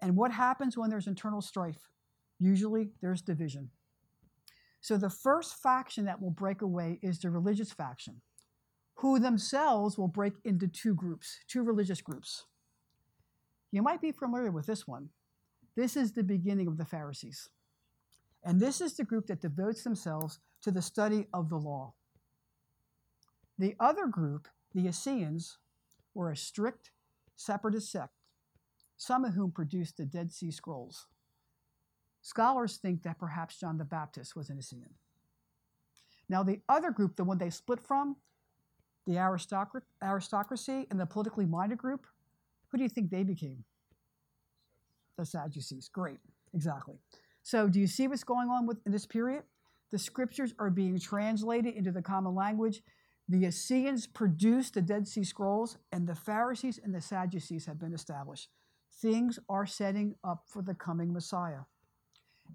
[0.00, 1.88] And what happens when there's internal strife?
[2.38, 3.70] Usually there's division.
[4.80, 8.20] So the first faction that will break away is the religious faction,
[8.98, 12.46] who themselves will break into two groups, two religious groups.
[13.70, 15.10] You might be familiar with this one.
[15.76, 17.48] This is the beginning of the Pharisees.
[18.42, 21.94] And this is the group that devotes themselves to the study of the law.
[23.56, 25.58] The other group the Essenes
[26.12, 26.90] were a strict
[27.36, 28.14] separatist sect,
[28.96, 31.06] some of whom produced the Dead Sea Scrolls.
[32.20, 34.94] Scholars think that perhaps John the Baptist was an Essene.
[36.28, 38.16] Now, the other group, the one they split from,
[39.08, 42.06] the aristoc- aristocracy and the politically minded group,
[42.68, 43.64] who do you think they became?
[45.16, 45.88] The Sadducees.
[45.88, 46.18] Great,
[46.54, 46.96] exactly.
[47.42, 49.44] So, do you see what's going on with in this period?
[49.90, 52.82] The scriptures are being translated into the common language.
[53.30, 57.94] The Essenes produced the Dead Sea Scrolls, and the Pharisees and the Sadducees have been
[57.94, 58.50] established.
[59.00, 61.60] Things are setting up for the coming Messiah.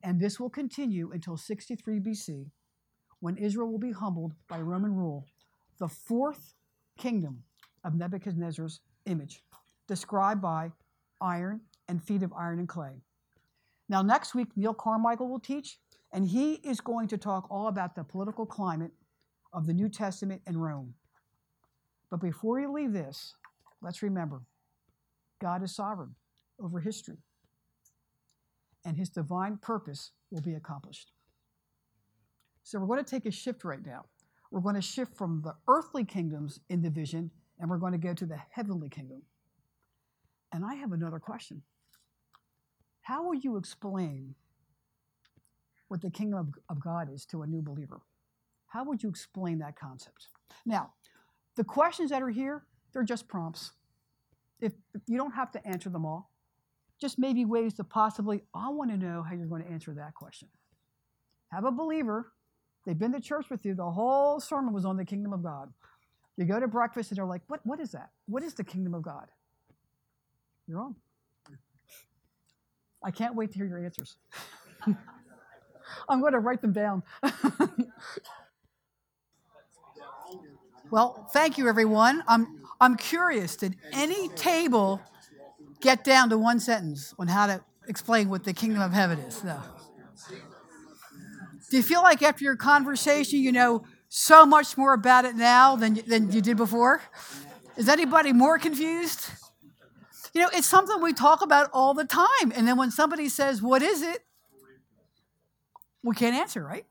[0.03, 2.51] And this will continue until 63 BC,
[3.21, 5.25] when Israel will be humbled by Roman rule,
[5.79, 6.53] the fourth
[6.97, 7.43] kingdom
[7.83, 9.43] of Nebuchadnezzar's image,
[9.87, 10.71] described by
[11.21, 13.01] iron and feet of iron and clay.
[13.89, 15.79] Now, next week, Neil Carmichael will teach,
[16.11, 18.91] and he is going to talk all about the political climate
[19.51, 20.93] of the New Testament in Rome.
[22.09, 23.35] But before we leave this,
[23.81, 24.41] let's remember
[25.41, 26.15] God is sovereign
[26.59, 27.17] over history,
[28.85, 31.11] and his divine purpose will be accomplished.
[32.63, 34.05] So, we're going to take a shift right now.
[34.53, 38.13] We're going to shift from the earthly kingdoms in division, and we're going to go
[38.13, 39.23] to the heavenly kingdom.
[40.51, 41.63] And I have another question.
[43.01, 44.35] How will you explain
[45.87, 48.01] what the kingdom of, of God is to a new believer?
[48.67, 50.27] How would you explain that concept?
[50.67, 50.93] Now,
[51.55, 52.61] the questions that are here,
[52.93, 53.71] they're just prompts.
[54.61, 56.29] If, if you don't have to answer them all,
[57.01, 60.13] just maybe ways to possibly, I want to know how you're going to answer that
[60.13, 60.47] question.
[61.51, 62.31] Have a believer,
[62.85, 65.71] they've been to church with you, the whole sermon was on the kingdom of God.
[66.37, 68.09] You go to breakfast and they're like, what, what is that?
[68.25, 69.27] What is the kingdom of God?
[70.67, 70.95] You're on.
[73.03, 74.15] I can't wait to hear your answers.
[76.09, 77.03] I'm going to write them down.
[80.89, 82.23] well, thank you, everyone.
[82.27, 85.01] I'm, I'm curious did any table
[85.81, 89.43] get down to one sentence on how to explain what the kingdom of heaven is?
[89.43, 89.61] No.
[91.73, 95.75] Do you feel like after your conversation, you know so much more about it now
[95.75, 97.01] than, than you did before?
[97.77, 99.31] Is anybody more confused?
[100.35, 102.53] You know, it's something we talk about all the time.
[102.55, 104.19] And then when somebody says, What is it?
[106.03, 106.85] We can't answer, right?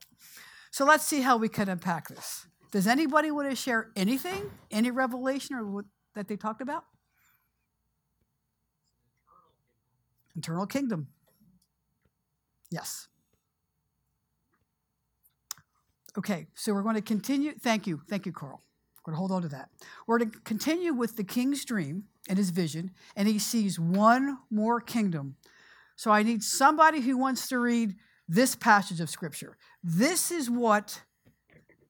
[0.69, 2.45] So let's see how we can unpack this.
[2.71, 6.83] Does anybody want to share anything, any revelation or what, that they talked about?
[10.35, 11.07] Eternal kingdom.
[12.69, 13.07] Yes.
[16.17, 17.53] Okay, so we're going to continue.
[17.59, 18.01] Thank you.
[18.07, 18.61] Thank you, Carl.
[19.05, 19.69] We're going to hold on to that.
[20.07, 24.37] We're going to continue with the king's dream and his vision, and he sees one
[24.49, 25.35] more kingdom.
[25.95, 27.95] So I need somebody who wants to read
[28.27, 29.57] this passage of scripture.
[29.83, 31.01] This is what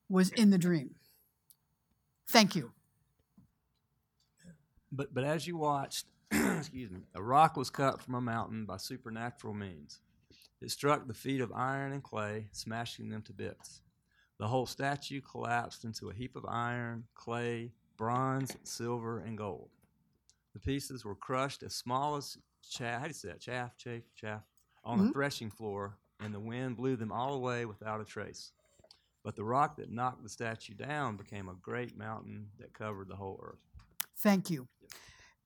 [0.10, 0.96] was in the dream.
[2.28, 2.72] Thank you.
[4.92, 8.78] But but as you watched, excuse me, a rock was cut from a mountain by
[8.78, 10.00] supernatural means.
[10.62, 13.82] It struck the feet of iron and clay, smashing them to bits.
[14.44, 19.70] The whole statue collapsed into a heap of iron, clay, bronze, silver, and gold.
[20.52, 22.98] The pieces were crushed as small as chaff.
[23.00, 23.40] How do you say that?
[23.40, 24.42] Chaff, chaff, chaff
[24.84, 25.10] on Mhm.
[25.10, 28.52] a threshing floor, and the wind blew them all away without a trace.
[29.24, 33.16] But the rock that knocked the statue down became a great mountain that covered the
[33.16, 33.64] whole earth.
[34.18, 34.68] Thank you.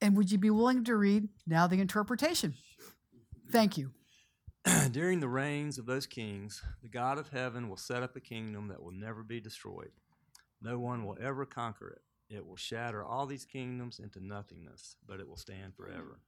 [0.01, 2.55] And would you be willing to read now the interpretation?
[2.75, 2.95] Sure.
[3.51, 3.93] Thank you.
[4.91, 8.67] During the reigns of those kings, the God of heaven will set up a kingdom
[8.67, 9.91] that will never be destroyed.
[10.61, 12.35] No one will ever conquer it.
[12.35, 16.19] It will shatter all these kingdoms into nothingness, but it will stand forever.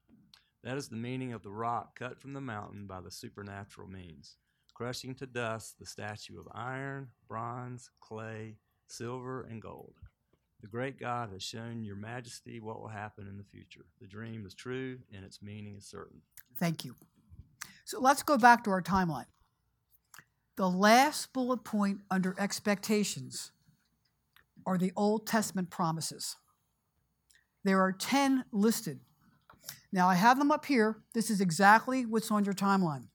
[0.64, 4.38] That is the meaning of the rock cut from the mountain by the supernatural means,
[4.74, 9.96] crushing to dust the statue of iron, bronze, clay, silver, and gold.
[10.62, 13.86] The great God has shown your majesty what will happen in the future.
[14.00, 16.22] The dream is true and its meaning is certain.
[16.58, 16.96] Thank you.
[17.90, 19.26] So let's go back to our timeline.
[20.58, 23.52] The last bullet point under expectations
[24.64, 26.36] are the Old Testament promises.
[27.64, 29.00] There are 10 listed.
[29.92, 30.98] Now, I have them up here.
[31.16, 33.08] This is exactly what's on your timeline.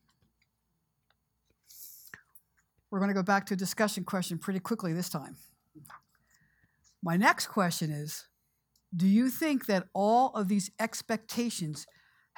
[2.90, 5.36] We're going to go back to a discussion question pretty quickly this time.
[7.00, 8.26] My next question is
[8.96, 11.86] Do you think that all of these expectations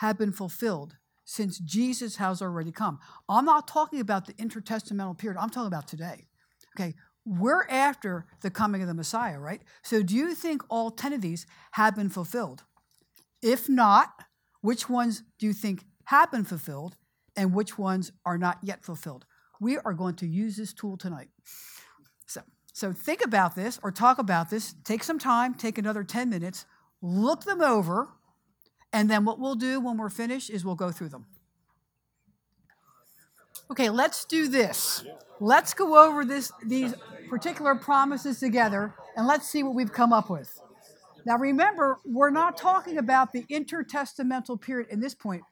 [0.00, 0.96] have been fulfilled
[1.26, 2.98] since Jesus has already come?
[3.28, 6.28] I'm not talking about the intertestamental period, I'm talking about today.
[6.74, 6.94] Okay,
[7.26, 9.60] we're after the coming of the Messiah, right?
[9.82, 12.62] So do you think all 10 of these have been fulfilled?
[13.42, 14.24] If not,
[14.60, 16.96] which ones do you think have been fulfilled
[17.36, 19.26] and which ones are not yet fulfilled?
[19.60, 21.28] We are going to use this tool tonight.
[22.26, 24.74] So, so think about this or talk about this.
[24.84, 26.64] Take some time, take another 10 minutes,
[27.02, 28.08] look them over,
[28.96, 31.26] and then what we'll do when we're finished is we'll go through them.
[33.70, 35.04] Okay, let's do this.
[35.38, 36.94] Let's go over this these
[37.28, 40.60] particular promises together And let's see what we've come up with.
[41.26, 45.42] Now, remember, we're not talking about the intertestamental period in this point.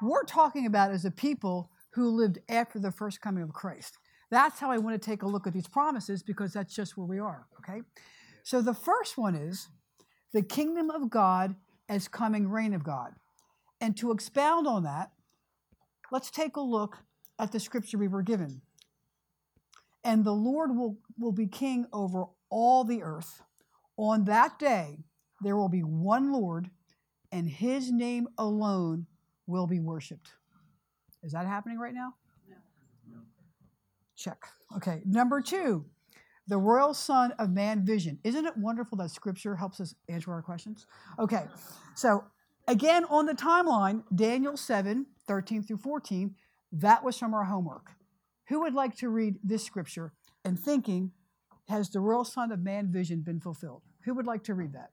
[0.00, 3.98] We're talking about as a people who lived after the first coming of Christ.
[4.30, 7.06] That's how I want to take a look at these promises because that's just where
[7.06, 7.82] we are, okay?
[8.44, 9.68] So the first one is
[10.32, 11.56] the kingdom of God
[11.92, 13.12] as coming reign of God.
[13.78, 15.10] And to expound on that,
[16.10, 16.96] let's take a look
[17.38, 18.62] at the scripture we were given.
[20.02, 23.42] And the Lord will, will be king over all the earth.
[23.98, 25.04] On that day,
[25.42, 26.70] there will be one Lord,
[27.30, 29.06] and his name alone
[29.46, 30.30] will be worshiped.
[31.22, 32.14] Is that happening right now?
[34.16, 34.38] Check.
[34.76, 35.02] Okay.
[35.04, 35.84] Number two,
[36.46, 38.18] the royal son of man vision.
[38.24, 40.86] Isn't it wonderful that scripture helps us answer our questions?
[41.18, 41.44] Okay.
[41.94, 42.24] So,
[42.66, 46.34] again, on the timeline, Daniel 7 13 through 14,
[46.72, 47.92] that was from our homework.
[48.48, 50.12] Who would like to read this scripture
[50.44, 51.12] and thinking,
[51.68, 53.82] has the royal son of man vision been fulfilled?
[54.04, 54.90] Who would like to read that?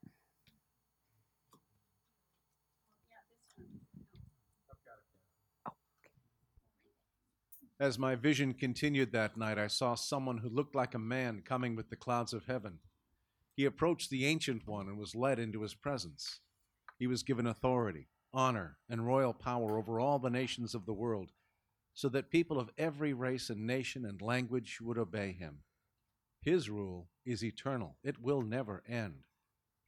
[7.80, 11.78] As my vision continued that night, I saw someone who looked like a man coming
[11.78, 12.80] with the clouds of heaven.
[13.56, 16.42] He approached the Ancient One and was led into his presence.
[16.98, 21.32] He was given authority, honor, and royal power over all the nations of the world,
[21.94, 25.60] so that people of every race and nation and language would obey him.
[26.42, 29.24] His rule is eternal, it will never end.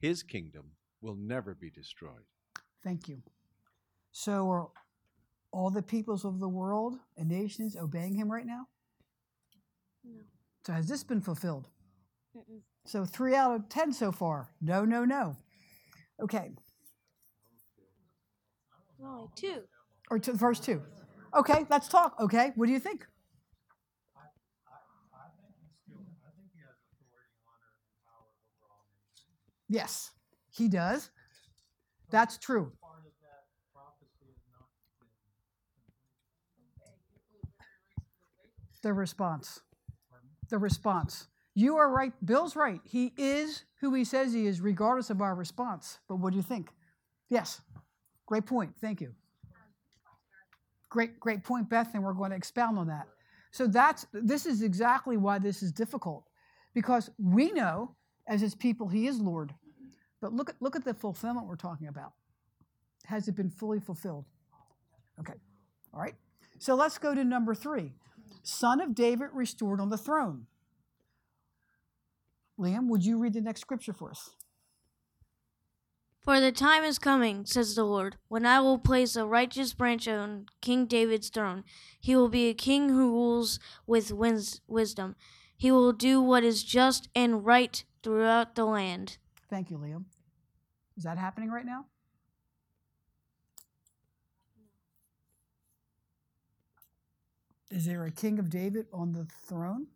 [0.00, 0.72] His kingdom
[1.02, 2.24] will never be destroyed.
[2.82, 3.22] Thank you.
[4.12, 4.68] So, are
[5.52, 8.66] all the peoples of the world and nations obeying him right now?
[10.04, 10.20] No.
[10.66, 11.68] So, has this been fulfilled?
[12.36, 12.60] Mm-mm.
[12.86, 14.50] So, three out of 10 so far.
[14.60, 15.36] No, no, no.
[16.20, 16.52] Okay.
[19.04, 19.62] Only two.
[20.10, 20.80] Or to verse 2.
[21.34, 22.14] Okay, let's talk.
[22.20, 23.06] Okay, what do you think?
[29.68, 30.10] Yes,
[30.50, 31.10] he does.
[32.10, 32.72] That's true.
[38.82, 39.60] The response.
[40.48, 41.28] The response.
[41.54, 42.12] You are right.
[42.24, 42.80] Bill's right.
[42.84, 45.98] He is who he says he is, regardless of our response.
[46.08, 46.70] But what do you think?
[47.28, 47.60] Yes.
[48.26, 48.72] Great point.
[48.80, 49.14] Thank you.
[50.88, 53.06] Great, great point, Beth, and we're going to expound on that.
[53.50, 56.24] So that's this is exactly why this is difficult.
[56.74, 57.94] Because we know
[58.26, 59.54] as his people he is Lord.
[60.20, 62.12] But look at look at the fulfillment we're talking about.
[63.06, 64.24] Has it been fully fulfilled?
[65.20, 65.34] Okay.
[65.92, 66.14] All right.
[66.58, 67.92] So let's go to number three.
[68.42, 70.46] Son of David restored on the throne.
[72.58, 74.30] Liam, would you read the next scripture for us?
[76.20, 80.06] For the time is coming, says the Lord, when I will place a righteous branch
[80.06, 81.64] on King David's throne.
[81.98, 83.58] He will be a king who rules
[83.88, 85.16] with wins- wisdom.
[85.56, 89.18] He will do what is just and right throughout the land.
[89.50, 90.04] Thank you, Liam.
[90.96, 91.86] Is that happening right now?
[97.72, 99.86] Is there a king of David on the throne?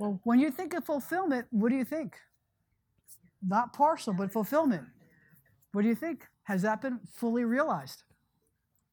[0.00, 2.16] Well, when you think of fulfillment, what do you think?
[3.46, 4.82] Not partial, but fulfillment.
[5.72, 6.26] What do you think?
[6.44, 8.02] Has that been fully realized?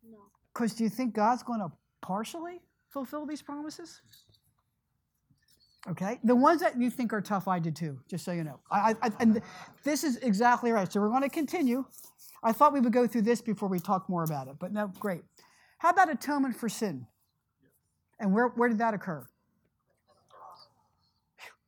[0.07, 0.17] No.
[0.53, 1.71] Because do you think God's going to
[2.01, 4.01] partially fulfill these promises?
[5.89, 7.97] Okay, the ones that you think are tough, I did too.
[8.09, 9.41] Just so you know, I, I, and
[9.83, 10.91] this is exactly right.
[10.91, 11.85] So we're going to continue.
[12.43, 14.91] I thought we would go through this before we talk more about it, but no,
[14.99, 15.21] great.
[15.79, 17.07] How about atonement for sin?
[18.19, 19.27] And where, where did that occur?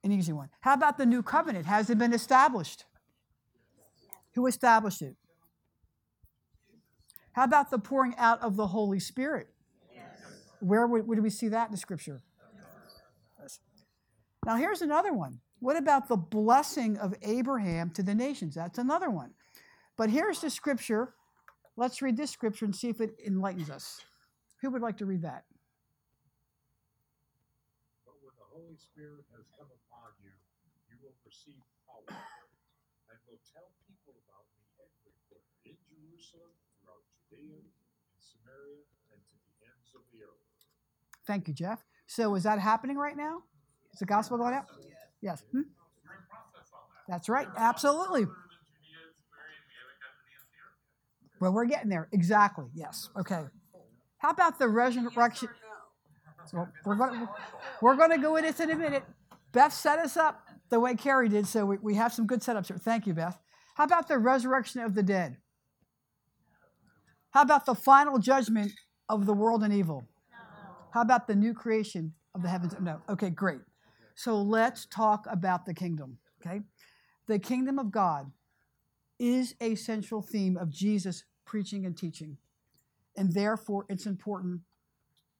[0.04, 0.50] An easy one.
[0.62, 1.66] How about the new covenant?
[1.66, 2.86] Has it been established?
[4.36, 5.16] Who established it?
[7.34, 9.48] How about the pouring out of the Holy Spirit?
[10.62, 12.22] Where, would, do we see that in scripture?
[14.46, 15.40] Now, here's another one.
[15.60, 18.56] What about the blessing of Abraham to the nations?
[18.56, 19.32] That's another one.
[20.00, 21.12] But here's the scripture.
[21.76, 24.00] Let's read this scripture and see if it enlightens us.
[24.62, 25.44] Who would like to read that?
[28.08, 30.32] But when the Holy Spirit has come upon you,
[30.88, 37.60] you will receive power, and will tell people about me everywhere in Jerusalem, throughout Judea,
[37.60, 40.48] in Samaria, and to the ends of the earth.
[41.28, 41.84] Thank you, Jeff.
[42.08, 43.44] So, is that happening right now?
[43.92, 44.72] Is the gospel going out?
[45.20, 45.44] Yes.
[45.52, 45.68] Hmm?
[47.10, 47.50] That's right.
[47.58, 48.28] Absolutely.
[51.40, 52.10] Well, we're getting there.
[52.12, 52.66] Exactly.
[52.74, 53.10] Yes.
[53.18, 53.44] Okay.
[54.18, 55.50] How about the resurrection?
[56.54, 57.28] Well, we're going
[57.82, 59.04] we're going to go into this in a minute.
[59.52, 62.68] Beth set us up the way Carrie did, so we, we have some good setups
[62.68, 62.78] here.
[62.78, 63.40] Thank you, Beth.
[63.76, 65.38] How about the resurrection of the dead?
[67.32, 68.72] How about the final judgment
[69.08, 70.08] of the world and evil?
[70.92, 72.74] How about the new creation of the heavens?
[72.82, 73.02] No.
[73.08, 73.62] Okay, great.
[74.16, 76.18] So let's talk about the kingdom.
[76.42, 76.62] Okay.
[77.28, 78.32] The kingdom of God
[79.20, 82.38] is a central theme of Jesus preaching and teaching,
[83.18, 84.62] and therefore it's important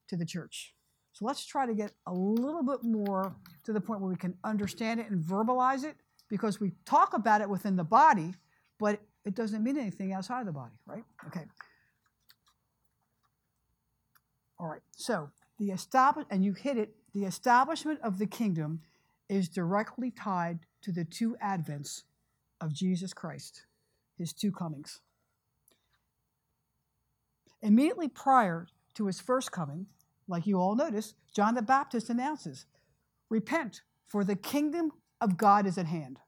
[0.08, 0.74] to the church.
[1.12, 4.34] So let's try to get a little bit more to the point where we can
[4.44, 5.96] understand it and verbalize it
[6.28, 8.34] because we talk about it within the body,
[8.78, 11.04] but it doesn't mean anything outside of the body, right?
[11.26, 11.44] Okay.
[14.58, 14.82] All right.
[14.96, 18.80] So the establish and you hit it, the establishment of the kingdom
[19.28, 22.02] is directly tied to the two advents
[22.60, 23.62] of Jesus Christ,
[24.20, 25.00] his two comings.
[27.62, 29.86] Immediately prior to his first coming,
[30.28, 32.66] like you all notice, John the Baptist announces,
[33.30, 36.18] Repent, for the kingdom of God is at hand.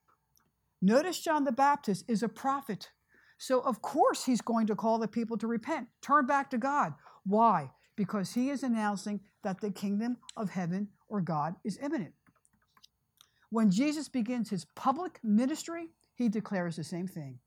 [0.80, 2.90] Notice John the Baptist is a prophet.
[3.38, 6.94] So, of course, he's going to call the people to repent, turn back to God.
[7.24, 7.70] Why?
[7.96, 12.14] Because he is announcing that the kingdom of heaven or God is imminent.
[13.50, 17.38] When Jesus begins his public ministry, he declares the same thing.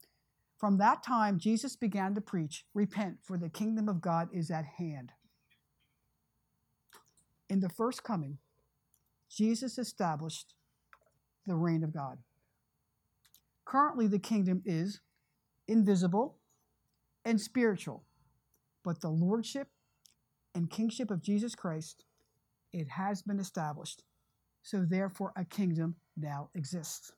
[0.58, 4.66] From that time, Jesus began to preach, Repent, for the kingdom of God is at
[4.66, 5.12] hand.
[7.50, 8.38] In the first coming,
[9.30, 10.54] Jesus established
[11.46, 12.20] the reign of God.
[13.66, 15.02] Currently, the kingdom is
[15.68, 16.38] invisible
[17.26, 18.06] and spiritual,
[18.84, 19.68] but the lordship
[20.54, 22.06] and kingship of Jesus Christ,
[22.72, 24.04] it has been established.
[24.64, 27.12] So, therefore, a kingdom now exists.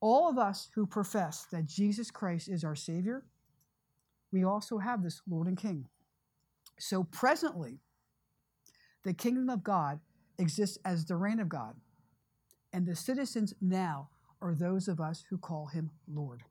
[0.00, 3.24] All of us who profess that Jesus Christ is our Savior,
[4.32, 5.86] we also have this Lord and King.
[6.78, 7.80] So, presently,
[9.04, 10.00] the kingdom of God
[10.38, 11.74] exists as the reign of God,
[12.72, 16.42] and the citizens now are those of us who call him Lord.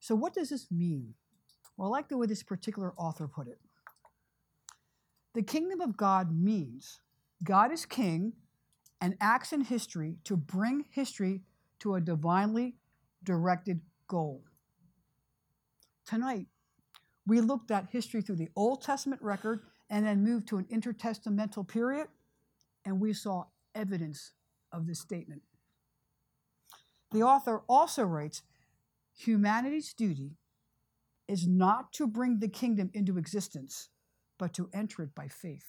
[0.00, 1.14] So, what does this mean?
[1.76, 3.58] Well, I like the way this particular author put it.
[5.34, 7.00] The kingdom of God means
[7.42, 8.34] God is king
[9.00, 11.42] and acts in history to bring history
[11.80, 12.76] to a divinely
[13.24, 14.42] directed goal.
[16.06, 16.46] Tonight,
[17.26, 21.66] we looked at history through the Old Testament record and then moved to an intertestamental
[21.66, 22.08] period,
[22.84, 24.32] and we saw evidence
[24.72, 25.42] of this statement.
[27.12, 28.42] The author also writes
[29.12, 30.36] humanity's duty
[31.28, 33.88] is not to bring the kingdom into existence,
[34.38, 35.68] but to enter it by faith,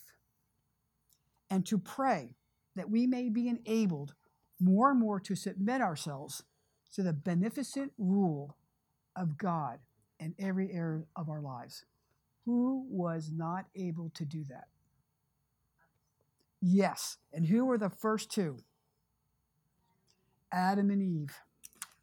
[1.50, 2.36] and to pray
[2.76, 4.16] that we may be enabled
[4.62, 6.44] more and more to submit ourselves
[6.94, 8.56] to the beneficent rule
[9.16, 9.80] of God
[10.20, 11.86] in every area of our lives.
[12.46, 14.68] Who was not able to do that?
[16.62, 17.18] Yes.
[17.34, 18.58] And who were the first two?
[20.52, 21.36] Adam and Eve.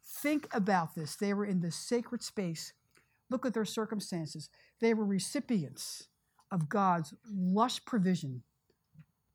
[0.03, 1.15] Think about this.
[1.15, 2.73] They were in the sacred space.
[3.29, 4.49] Look at their circumstances.
[4.81, 6.07] They were recipients
[6.51, 8.43] of God's lush provision,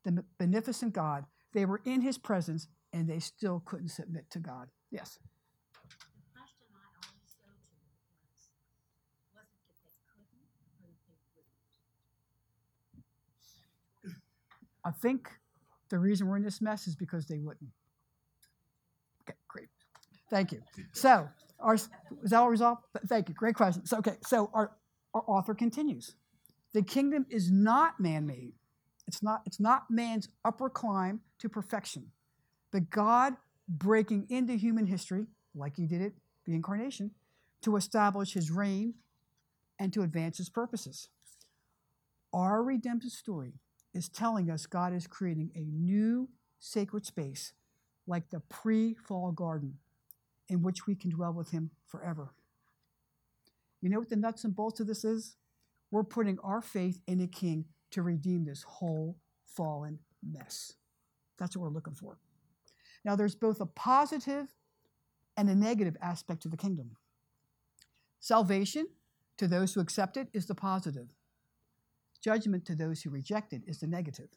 [0.03, 1.25] the beneficent God.
[1.53, 4.69] They were in his presence and they still couldn't submit to God.
[4.89, 5.19] Yes.
[14.85, 15.29] I think
[15.89, 17.71] the reason we're in this mess is because they wouldn't.
[19.23, 19.67] Okay, great.
[20.29, 20.61] Thank you.
[20.93, 21.27] So,
[21.59, 21.89] our, is
[22.23, 22.83] that all resolved?
[23.07, 23.35] Thank you.
[23.35, 23.85] Great question.
[23.85, 24.71] So, okay, so our,
[25.13, 26.15] our author continues.
[26.73, 28.53] The kingdom is not man made,
[29.07, 32.11] it's not, it's not man's upper climb to perfection,
[32.75, 33.35] but God
[33.69, 36.11] breaking into human history, like he did it,
[36.45, 37.11] the incarnation,
[37.61, 38.95] to establish his reign
[39.79, 41.07] and to advance his purposes.
[42.33, 43.53] Our redemptive story
[43.93, 46.27] is telling us God is creating a new
[46.59, 47.53] sacred space
[48.07, 49.75] like the pre fall garden
[50.49, 52.33] in which we can dwell with Him forever.
[53.79, 55.37] You know what the nuts and bolts of this is?
[55.91, 59.15] We're putting our faith in a king to redeem this whole
[59.45, 60.73] fallen mess.
[61.37, 62.17] That's what we're looking for.
[63.05, 64.47] Now, there's both a positive
[65.37, 66.97] and a negative aspect to the kingdom.
[68.19, 68.87] Salvation
[69.37, 71.13] to those who accept it is the positive.
[72.19, 74.29] Judgment to those who reject it is the negative.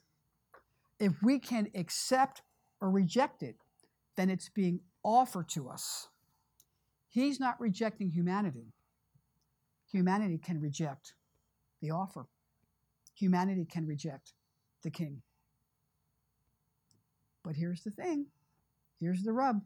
[0.99, 2.43] If we can accept
[2.79, 3.55] or reject it,
[4.15, 6.09] then it's being offered to us.
[7.07, 8.73] He's not rejecting humanity.
[9.91, 11.13] Humanity can reject
[11.81, 12.27] the offer.
[13.15, 14.33] Humanity can reject
[14.83, 15.23] the king.
[17.43, 18.27] But here's the thing
[18.99, 19.61] here's the rub.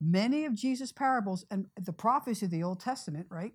[0.00, 3.54] Many of Jesus' parables and the prophecies of the Old Testament, right?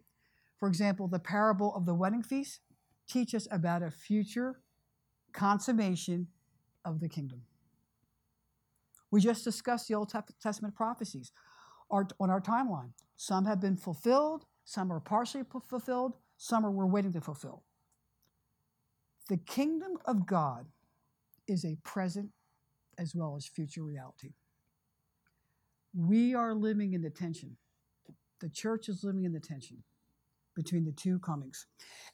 [0.57, 2.61] For example, the parable of the wedding feast,
[3.07, 4.59] teach us about a future
[5.34, 6.28] consummation
[6.86, 7.43] of the kingdom.
[9.11, 11.32] We just discussed the Old Testament prophecies
[11.89, 12.91] on our timeline.
[13.15, 17.63] Some have been fulfilled, some are partially fulfilled, some are we're waiting to fulfill.
[19.28, 20.67] The kingdom of God
[21.47, 22.32] is a present
[22.97, 24.34] as well as future reality.
[25.94, 27.58] We are living in the tension.
[28.42, 29.84] The church is living in the tension
[30.56, 31.66] between the two comings.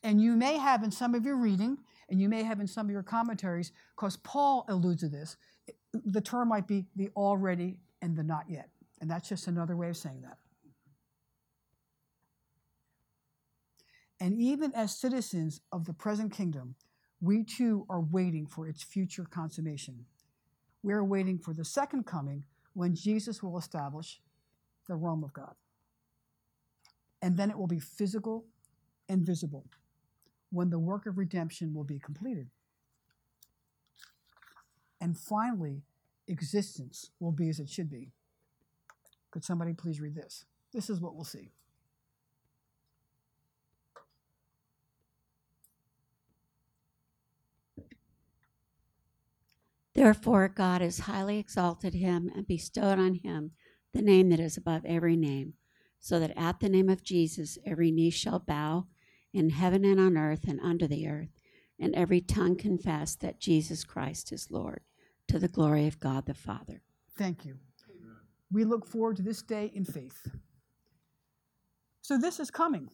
[0.03, 1.77] And you may have in some of your reading,
[2.09, 5.37] and you may have in some of your commentaries, because Paul alludes to this,
[5.93, 8.69] the term might be the already and the not yet.
[9.01, 10.37] And that's just another way of saying that.
[14.19, 16.75] And even as citizens of the present kingdom,
[17.19, 20.05] we too are waiting for its future consummation.
[20.83, 22.45] We are waiting for the second coming
[22.75, 24.21] when Jesus will establish
[24.87, 25.55] the realm of God.
[27.21, 28.45] And then it will be physical
[29.09, 29.65] and visible
[30.51, 32.49] when the work of redemption will be completed.
[35.01, 35.81] And finally,
[36.27, 38.11] existence will be as it should be.
[39.31, 40.45] Could somebody please read this?
[40.73, 41.51] This is what we'll see.
[49.95, 53.51] Therefore, God has highly exalted him and bestowed on him
[53.93, 55.53] the name that is above every name,
[55.99, 58.87] so that at the name of Jesus every knee shall bow
[59.33, 61.39] in heaven and on earth and under the earth,
[61.79, 64.81] and every tongue confess that Jesus Christ is Lord,
[65.29, 66.81] to the glory of God the Father.
[67.17, 67.57] Thank you.
[68.51, 70.27] We look forward to this day in faith.
[72.01, 72.89] So, this is coming.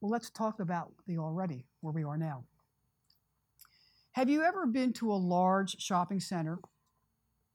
[0.00, 2.44] Well, let's talk about the already, where we are now.
[4.18, 6.58] Have you ever been to a large shopping center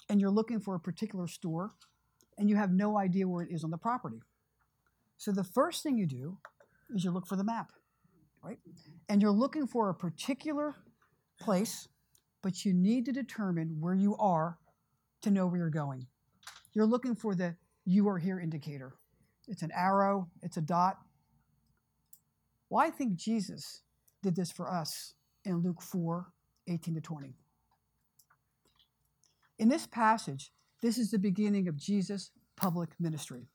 [0.07, 1.71] and you're looking for a particular store
[2.37, 4.21] and you have no idea where it is on the property?
[5.17, 6.37] So, the first thing you do
[6.95, 7.73] is you look for the map,
[8.41, 8.59] right?
[9.09, 10.77] And you're looking for a particular
[11.37, 11.89] place,
[12.41, 14.57] but you need to determine where you are
[15.23, 16.07] to know where you're going.
[16.71, 18.93] You're looking for the you are here indicator.
[19.49, 20.95] It's an arrow, it's a dot.
[22.69, 23.81] Well, I think Jesus
[24.21, 26.27] did this for us in Luke 4
[26.67, 27.35] 18 to 20.
[29.59, 30.51] In this passage,
[30.81, 33.47] this is the beginning of Jesus' public ministry.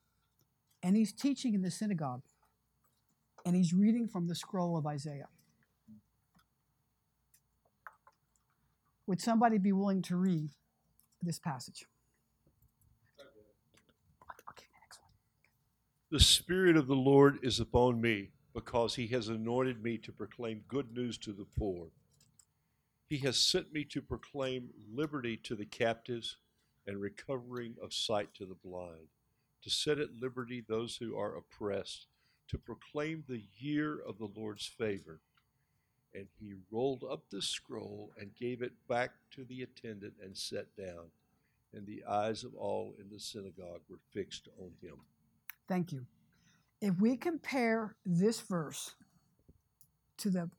[0.83, 2.23] And he's teaching in the synagogue,
[3.45, 5.29] and he's reading from the scroll of Isaiah.
[9.07, 10.51] Would somebody be willing to read
[11.23, 11.87] this passage?
[16.11, 20.63] The Spirit of the Lord is upon me, because he has anointed me to proclaim
[20.69, 21.89] good news to the poor.
[23.09, 26.37] He has sent me to proclaim liberty to the captives
[26.87, 29.09] and recovering of sight to the blind,
[29.63, 32.07] to set at liberty those who are oppressed,
[32.49, 35.21] to proclaim the year of the Lord's favor.
[36.15, 40.75] And he rolled up the scroll and gave it back to the attendant and sat
[40.77, 41.11] down.
[41.75, 44.97] And the eyes of all in the synagogue were fixed on him.
[45.67, 46.07] Thank you.
[46.81, 48.95] If we compare this verse
[50.19, 50.51] to the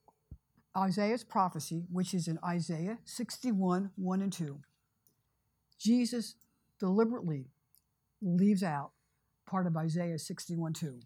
[0.78, 4.60] Isaiah's prophecy, which is in Isaiah 61 1 and 2,
[5.80, 6.36] Jesus
[6.80, 7.46] deliberately
[8.22, 8.92] leaves out
[9.46, 11.00] part of Isaiah 61 2.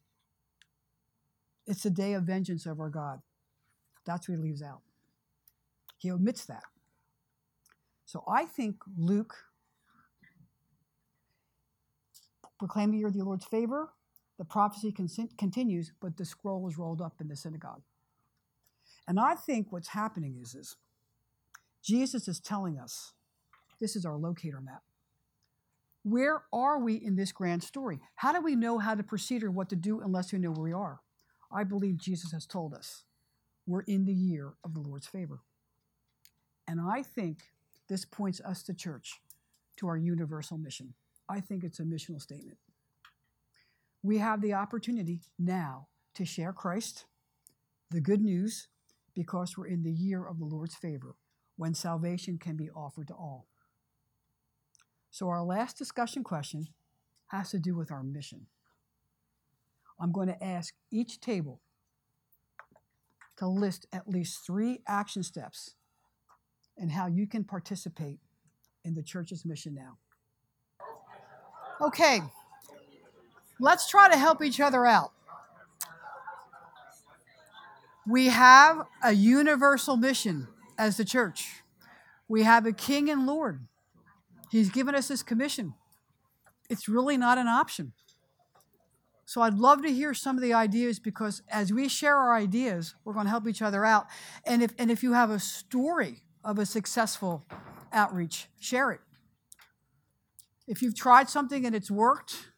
[1.65, 3.21] It's the day of vengeance of our God.
[4.05, 4.81] That's what he leaves out.
[5.97, 6.63] He omits that.
[8.05, 9.33] So I think Luke
[12.59, 13.89] proclaiming the the Lord's favor.
[14.37, 17.81] The prophecy con- continues, but the scroll is rolled up in the synagogue.
[19.07, 20.75] And I think what's happening is,
[21.83, 23.13] Jesus is telling us
[23.81, 24.83] this is our locator map.
[26.03, 27.99] Where are we in this grand story?
[28.15, 30.63] How do we know how to proceed or what to do unless we know where
[30.63, 31.01] we are?
[31.51, 33.03] I believe Jesus has told us
[33.65, 35.41] we're in the year of the Lord's favor.
[36.67, 37.39] And I think
[37.87, 39.21] this points us, to church,
[39.77, 40.93] to our universal mission.
[41.29, 42.57] I think it's a missional statement.
[44.01, 47.05] We have the opportunity now to share Christ,
[47.91, 48.67] the good news,
[49.15, 51.15] because we're in the year of the Lord's favor,
[51.55, 53.47] when salvation can be offered to all.
[55.11, 56.67] So, our last discussion question
[57.27, 58.47] has to do with our mission.
[59.99, 61.61] I'm going to ask each table
[63.37, 65.75] to list at least three action steps
[66.77, 68.19] and how you can participate
[68.83, 69.97] in the church's mission now.
[71.81, 72.21] Okay,
[73.59, 75.11] let's try to help each other out.
[78.07, 80.47] We have a universal mission
[80.77, 81.63] as the church.
[82.27, 83.67] We have a king and Lord.
[84.51, 85.73] He's given us his commission.
[86.69, 87.93] It's really not an option.
[89.25, 92.93] So I'd love to hear some of the ideas because as we share our ideas,
[93.03, 94.05] we're going to help each other out.
[94.45, 97.45] And if and if you have a story of a successful
[97.91, 98.99] outreach, share it.
[100.67, 102.51] If you've tried something and it's worked,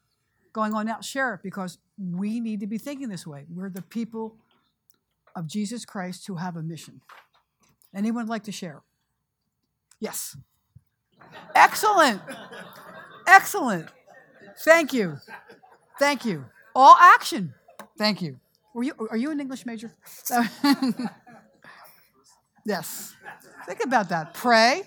[0.52, 3.46] going on out, share it because we need to be thinking this way.
[3.48, 4.36] We're the people
[5.36, 7.02] of Jesus Christ who have a mission.
[7.94, 8.82] Anyone like to share?
[10.00, 10.36] Yes.
[11.54, 12.20] Excellent.
[13.26, 13.88] Excellent.
[14.64, 15.18] Thank you.
[15.98, 16.46] Thank you.
[16.74, 17.54] All action.
[17.96, 18.38] Thank you.
[18.74, 19.94] Were you are you an English major?
[22.66, 23.14] yes.
[23.66, 24.34] Think about that.
[24.34, 24.82] Pray,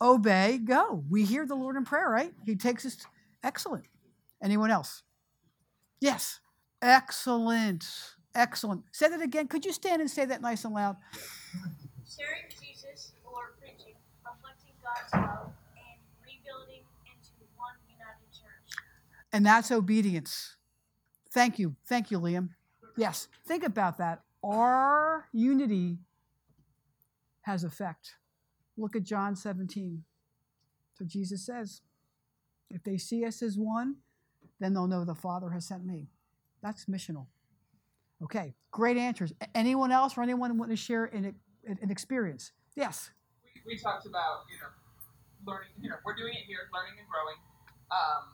[0.00, 1.02] obey, go.
[1.10, 2.32] We hear the Lord in prayer, right?
[2.44, 2.96] He takes us
[3.42, 3.84] excellent.
[4.42, 5.02] Anyone else?
[6.00, 6.38] Yes.
[6.80, 8.13] Excellent.
[8.34, 8.82] Excellent.
[8.92, 9.46] Say that again.
[9.46, 10.96] Could you stand and say that nice and loud?
[12.04, 18.76] Sharing Jesus or preaching, reflecting God's love, and rebuilding into one united church.
[19.32, 20.56] And that's obedience.
[21.32, 21.76] Thank you.
[21.86, 22.50] Thank you, Liam.
[22.96, 23.28] Yes.
[23.46, 24.22] Think about that.
[24.42, 25.98] Our unity
[27.42, 28.16] has effect.
[28.76, 30.04] Look at John 17.
[30.98, 31.82] So Jesus says,
[32.70, 33.96] if they see us as one,
[34.60, 36.08] then they'll know the Father has sent me.
[36.62, 37.26] That's missional.
[38.24, 39.32] Okay, great answers.
[39.54, 41.34] Anyone else or anyone want to share an,
[41.66, 42.52] an experience?
[42.74, 43.10] Yes.
[43.44, 44.72] we, we talked about you know
[45.46, 47.36] learning you know we're doing it here learning and growing
[47.92, 48.32] um,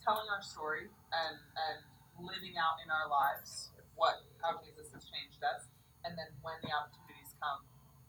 [0.00, 1.78] telling our story and and
[2.16, 5.68] living out in our lives what how jesus has changed us
[6.08, 7.60] and then when the opportunities come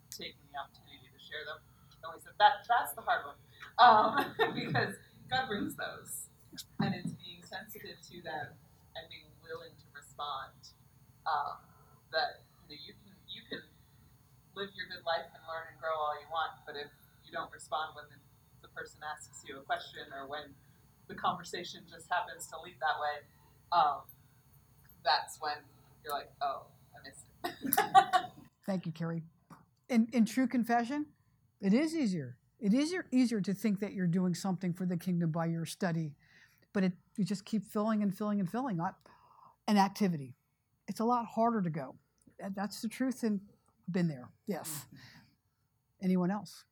[0.07, 1.59] taking the opportunity to share them
[2.03, 3.37] and we said that that's the hard one
[3.83, 4.15] um,
[4.55, 4.95] because
[5.27, 6.31] god brings those
[6.79, 8.55] and it's being sensitive to them
[8.95, 9.86] and being willing to
[10.17, 10.73] respond
[11.29, 11.61] um,
[12.11, 13.61] that you know you can you can
[14.57, 16.89] live your good life and learn and grow all you want, but if
[17.21, 18.17] you don't respond when the,
[18.65, 20.57] the person asks you a question or when
[21.07, 23.21] the conversation just happens to lead that way,
[23.71, 24.01] um,
[25.05, 25.61] that's when
[26.03, 26.65] you're like, oh,
[26.97, 28.25] I missed it.
[28.65, 29.21] Thank you, Carrie.
[29.89, 31.05] In, in true confession,
[31.61, 32.37] it is easier.
[32.59, 36.15] It is easier, to think that you're doing something for the kingdom by your study,
[36.73, 39.07] but it, you just keep filling and filling and filling up
[39.67, 40.35] an activity.
[40.87, 41.95] It's a lot harder to go.
[42.55, 43.41] That's the truth, and
[43.87, 44.29] I've been there.
[44.47, 44.69] Yes.
[44.69, 44.97] Mm-hmm.
[46.03, 46.63] Anyone else?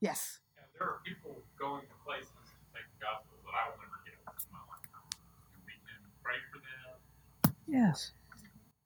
[0.00, 0.40] Yes.
[0.56, 4.00] Yeah, there are people going to places to take the gospel that I will never
[4.04, 5.08] get in my lifetime.
[5.54, 7.54] And we can pray for them.
[7.66, 8.12] Yes.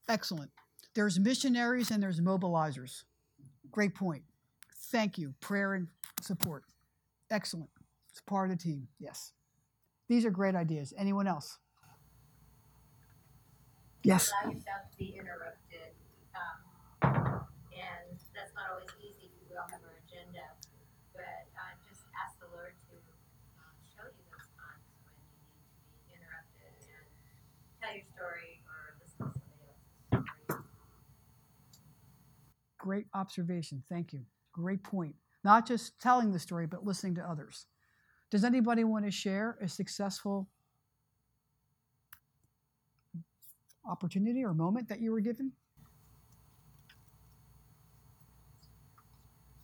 [0.09, 0.51] Excellent.
[0.95, 3.05] There's missionaries and there's mobilizers.
[3.71, 4.25] Great point.
[4.91, 5.35] Thank you.
[5.41, 5.87] Prayer and
[6.21, 6.65] support.
[7.31, 7.71] Excellent.
[8.11, 8.89] It's part of the team.
[8.99, 9.33] Yes.
[10.09, 10.93] These are great ideas.
[10.99, 11.59] Anyone else?
[14.03, 14.33] Yes.
[14.33, 15.93] allow yourself to be interrupted.
[16.33, 20.57] Um, and that's not always easy because we all have our agenda.
[21.13, 22.97] But uh, just ask the Lord to
[23.61, 27.05] uh, show you those times when you need to be interrupted and
[27.77, 30.65] tell your story or listen to somebody else's story.
[32.81, 33.85] Great observation.
[33.93, 34.25] Thank you.
[34.53, 35.15] Great point.
[35.45, 37.67] Not just telling the story, but listening to others.
[38.31, 40.49] Does anybody want to share a successful
[43.89, 45.53] opportunity or moment that you were given?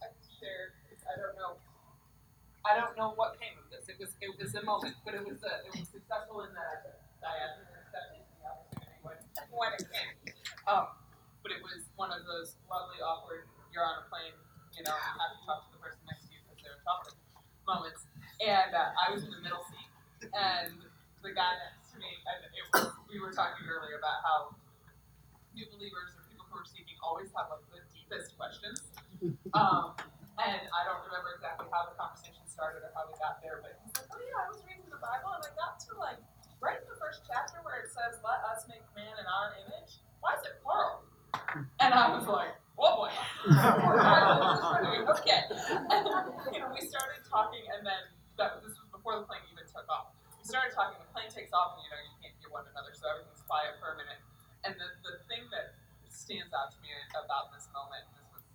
[0.03, 0.07] I.
[1.07, 1.57] I don't know.
[2.67, 3.87] I don't know what came of this.
[3.89, 6.99] It was it was a moment, but it was a, it was successful in that
[7.23, 9.17] Diana accepted the opportunity when,
[9.55, 10.35] when it came.
[10.67, 10.91] Um,
[11.47, 13.47] but it was one of those lovely, awkward.
[13.71, 14.35] You're on a plane,
[14.75, 17.15] you know, you have to talk to the person next to you because they're talking
[17.69, 18.03] moments.
[18.43, 19.91] And uh, I was in the middle seat,
[20.35, 20.75] and
[21.23, 22.67] the guy next to and it
[23.11, 24.39] we were talking earlier about how
[25.57, 28.83] new believers or people who are seeking always have like the deepest questions.
[29.57, 29.97] Um,
[30.37, 33.81] and I don't remember exactly how the conversation started or how we got there, but
[33.81, 36.21] he's like, "Oh yeah, I was reading the Bible and I got to like
[36.61, 40.05] right in the first chapter where it says, "Let us make man in our image."
[40.21, 41.09] Why is it plural?
[41.81, 43.13] And I was like, "Oh boy."
[45.17, 45.41] okay.
[45.49, 46.05] And,
[46.53, 48.03] you know, we started talking, and then
[48.37, 49.41] that, this was before the plane
[50.47, 50.95] started talking.
[51.03, 53.75] The plane takes off, and you know you can't hear one another, so everything's quiet
[53.83, 54.23] for a minute.
[54.63, 55.75] And the the thing that
[56.07, 58.47] stands out to me about this moment, this was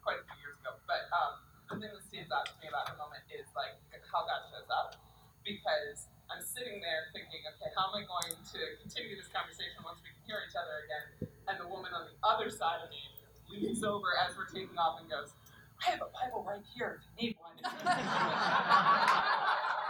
[0.00, 2.86] quite a few years ago, but um, the thing that stands out to me about
[2.88, 3.74] the moment is like
[4.06, 4.94] how God shows up,
[5.42, 9.98] because I'm sitting there thinking, okay, how am I going to continue this conversation once
[10.02, 11.26] we can hear each other again?
[11.50, 13.02] And the woman on the other side of me
[13.50, 15.34] leans over as we're taking off and goes,
[15.82, 17.58] I have a Bible right here if you need one.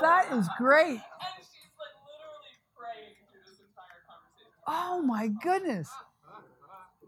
[0.00, 0.88] That is great.
[0.88, 1.00] And
[1.38, 4.52] she's like literally praying through this entire conversation.
[4.66, 5.88] Oh my goodness.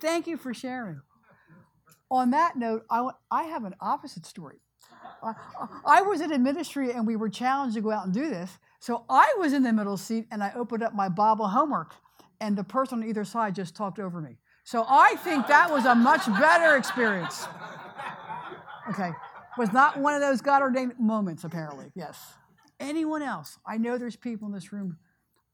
[0.00, 1.00] Thank you for sharing.
[2.10, 4.60] On that note, I, I have an opposite story.
[5.22, 5.34] I,
[5.84, 8.58] I was in a ministry and we were challenged to go out and do this.
[8.80, 11.94] So I was in the middle seat and I opened up my Bible homework,
[12.40, 14.38] and the person on either side just talked over me.
[14.62, 17.48] So I think that was a much better experience.
[18.88, 19.10] Okay.
[19.56, 21.86] Was not one of those God ordained moments, apparently.
[21.96, 22.34] Yes.
[22.80, 23.58] Anyone else?
[23.66, 24.98] I know there's people in this room.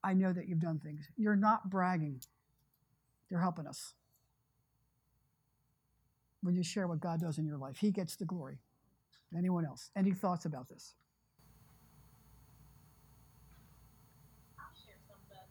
[0.03, 1.09] I know that you've done things.
[1.17, 2.21] You're not bragging,
[3.31, 3.95] you're helping us.
[6.43, 7.77] when you share what God does in your life.
[7.79, 8.59] He gets the glory.
[9.37, 9.91] Anyone else?
[9.97, 10.95] Any thoughts about this?
[14.59, 15.47] I'll share something.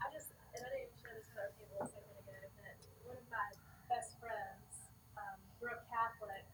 [0.00, 2.74] I just, and I didn't share this with other people a second ago, but
[3.04, 3.48] one of my
[3.92, 4.72] best friends
[5.20, 6.48] um, grew up Catholic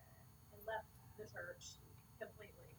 [0.53, 1.79] and left the church
[2.19, 2.74] completely.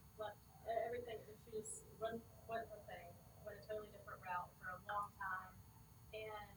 [0.65, 1.21] Everything.
[1.21, 3.09] and She just wasn't her thing.
[3.45, 5.53] Went a totally different route for a long time.
[6.13, 6.49] And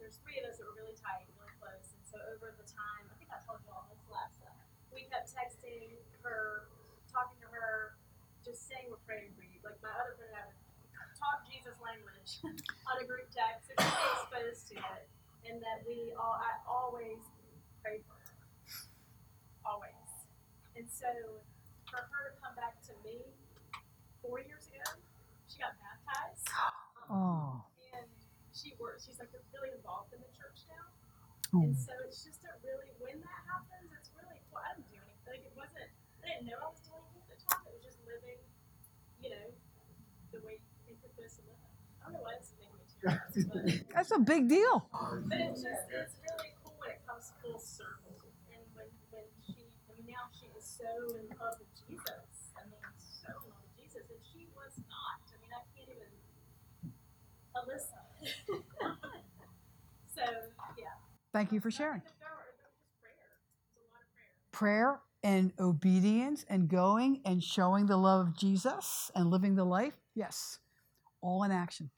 [0.00, 1.92] there's three of us that were really tight, really close.
[1.92, 4.56] And so over the time, I think I told you all this last time,
[4.92, 6.68] we kept texting her,
[7.12, 7.96] talking to her,
[8.44, 9.60] just saying we're praying for you.
[9.64, 12.40] Like my other friend and I would talk Jesus language
[12.88, 15.04] on a group text, she was exposed to it,
[15.48, 17.20] and that we all, I always
[17.82, 18.34] pray for her,
[19.66, 20.08] always.
[20.76, 21.08] And so
[22.04, 23.24] for her to come back to me
[24.20, 24.84] four years ago,
[25.48, 26.44] she got baptized.
[27.06, 27.62] Oh.
[27.94, 28.02] And
[28.50, 29.06] she works.
[29.06, 30.90] She's like really involved in the church now.
[31.54, 31.62] Oh.
[31.62, 34.58] And so it's just a really when that happens, it's really cool.
[34.58, 35.22] I didn't do anything.
[35.38, 35.86] Like it wasn't.
[36.18, 37.62] I didn't know I was doing anything at the time.
[37.62, 38.42] It was just living,
[39.22, 39.46] you know,
[40.34, 41.54] the way you think we're supposed to.
[42.02, 42.86] I don't know why this is making me
[43.70, 44.90] tear That's a big deal.
[44.90, 48.18] but it's just it's really cool when it comes full circle.
[48.50, 52.54] And when when she I mean now she is so in love with Jesus.
[52.56, 54.06] I mean so in love with Jesus.
[54.08, 55.20] And she was not.
[55.30, 56.10] I mean I can't even
[57.54, 58.00] Alyssa.
[60.14, 60.22] so
[60.78, 60.96] yeah.
[61.32, 62.00] Thank you for sharing.
[62.00, 62.14] Prayer.
[62.48, 62.66] It's
[63.72, 64.12] a lot of
[64.52, 65.00] prayer.
[65.00, 69.94] Prayer and obedience and going and showing the love of Jesus and living the life.
[70.14, 70.60] Yes.
[71.20, 71.90] All in action.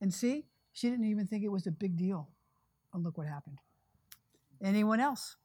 [0.00, 2.28] And see, she didn't even think it was a big deal.
[2.92, 3.58] And look what happened.
[4.62, 5.36] Anyone else?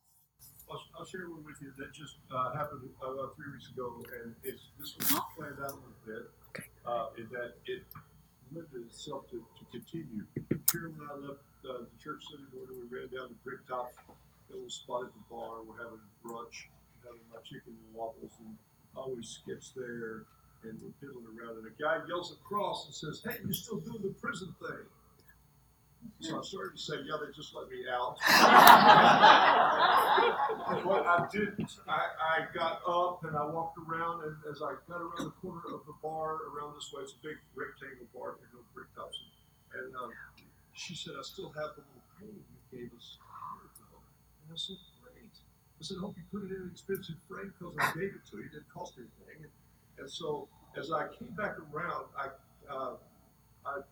[0.69, 4.35] I'll, I'll share one with you that just uh, happened about three weeks ago, and
[4.43, 6.29] it's this was planned out a little bit.
[6.85, 7.85] Uh, in that it
[8.53, 10.25] lended itself to, to continue.
[10.71, 14.53] Here, when I left uh, the church Sunday morning, we ran down to Bricktop, a
[14.53, 15.61] little spot at the bar.
[15.65, 16.69] We're having brunch,
[17.05, 18.53] having my chicken and waffles, and
[18.97, 20.25] I always skips there,
[20.65, 24.01] and we're piddling around, and a guy yells across and says, "Hey, you're still doing
[24.01, 24.85] the prison thing."
[26.19, 28.19] So I started to say, yeah, they just let me out.
[30.83, 31.71] but I didn't.
[31.87, 35.63] I, I got up and I walked around, and as I got around the corner
[35.71, 39.15] of the bar, around this way, it's a big rectangle bar, you know, brick tops.
[39.71, 40.11] And um,
[40.73, 43.23] she said, I still have the little painting you gave us a
[43.55, 44.03] year ago.
[44.43, 45.31] And I said, great.
[45.31, 48.27] I said, I hope you put it in an expensive frame because I gave it
[48.31, 48.47] to you.
[48.47, 49.47] It didn't cost anything.
[49.47, 49.55] And,
[50.03, 52.27] and so as I came back around, I,
[52.67, 52.99] uh,
[53.63, 53.87] I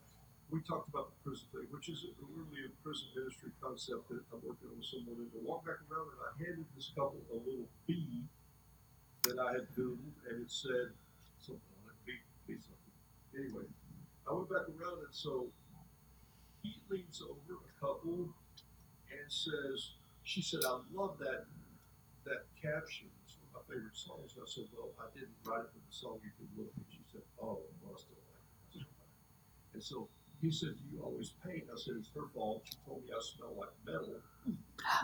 [0.50, 4.40] we talked about the prison thing, which is really a prison ministry concept that I'm
[4.40, 5.20] working on with someone.
[5.20, 8.24] And I walked back around and I handed this couple a little bead
[9.28, 10.96] that I had doodled, and it said
[11.36, 12.16] something on it, be,
[12.48, 12.96] be something.
[13.36, 13.68] Anyway,
[14.24, 15.52] I went back around, and so
[16.64, 18.32] he leans over a couple
[19.12, 21.52] and says, "She said, I love that
[22.24, 23.12] that caption.
[23.28, 25.84] It's one of my favorite songs." And I said, "Well, I didn't write it for
[25.84, 26.24] the song.
[26.24, 28.48] You can look." And she said, "Oh, well, I still like
[28.80, 28.88] it."
[29.76, 30.08] And so
[30.42, 31.66] he said, you always paint?
[31.66, 32.62] I said, It's her fault.
[32.66, 34.22] She told me I smell like metal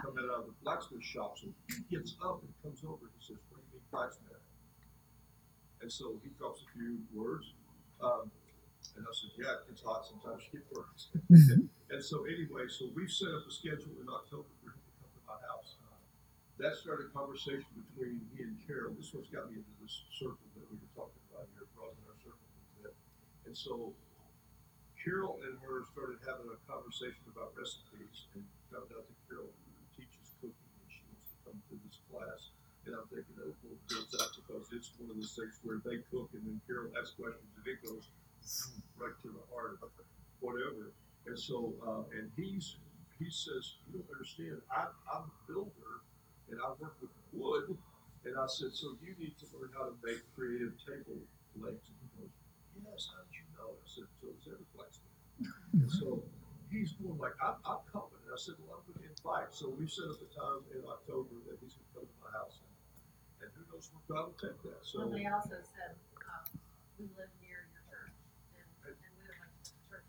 [0.05, 1.37] coming out of the blacksmith shop.
[1.41, 4.43] So he gets up and comes over and he says, What do you mean blacksmith?
[5.81, 7.53] And so he drops a few words.
[7.97, 8.29] Um,
[8.93, 10.45] and I said, Yeah, it gets hot sometimes.
[10.53, 11.09] You get words.
[11.89, 15.11] and so, anyway, so we've set up a schedule in October for him to come
[15.17, 15.81] to my house.
[15.81, 15.97] Uh,
[16.61, 18.93] that started a conversation between me and Carol.
[18.93, 22.19] This one's got me into this circle that we were talking about here, broadening our
[22.21, 22.93] circle a bit.
[23.49, 23.97] And so
[25.03, 29.51] Carol and her started having a conversation about recipes and found out that Carol
[29.91, 32.55] teaches cooking and she wants to come to this class.
[32.87, 35.99] And I'm thinking that will build out because it's one of those things where they
[36.07, 38.07] cook and then Carol asks questions and it goes
[38.95, 39.91] right to the heart of
[40.39, 40.95] whatever.
[41.27, 42.79] And so, uh, and he's,
[43.19, 46.03] he says, you don't understand, I, I'm a builder
[46.47, 47.75] and I work with wood.
[48.23, 51.19] And I said, so you need to learn how to make creative table
[51.59, 51.91] legs.
[51.91, 52.31] And he goes,
[52.81, 53.77] yes, how did you know?
[53.77, 55.13] I said, so is every blacksmith.
[55.73, 56.23] And so
[56.71, 58.17] he's going like, I'm, I'm coming.
[58.25, 59.51] And I said, well, I'm going to invite.
[59.53, 62.31] So we set up a time in October that he's going to come to my
[62.33, 62.61] house.
[62.63, 62.71] And,
[63.45, 64.79] and who knows where God will take that.
[64.85, 66.45] So Well, they also said, um,
[66.97, 68.15] we live near your church,
[68.55, 70.07] and, and we would like to church.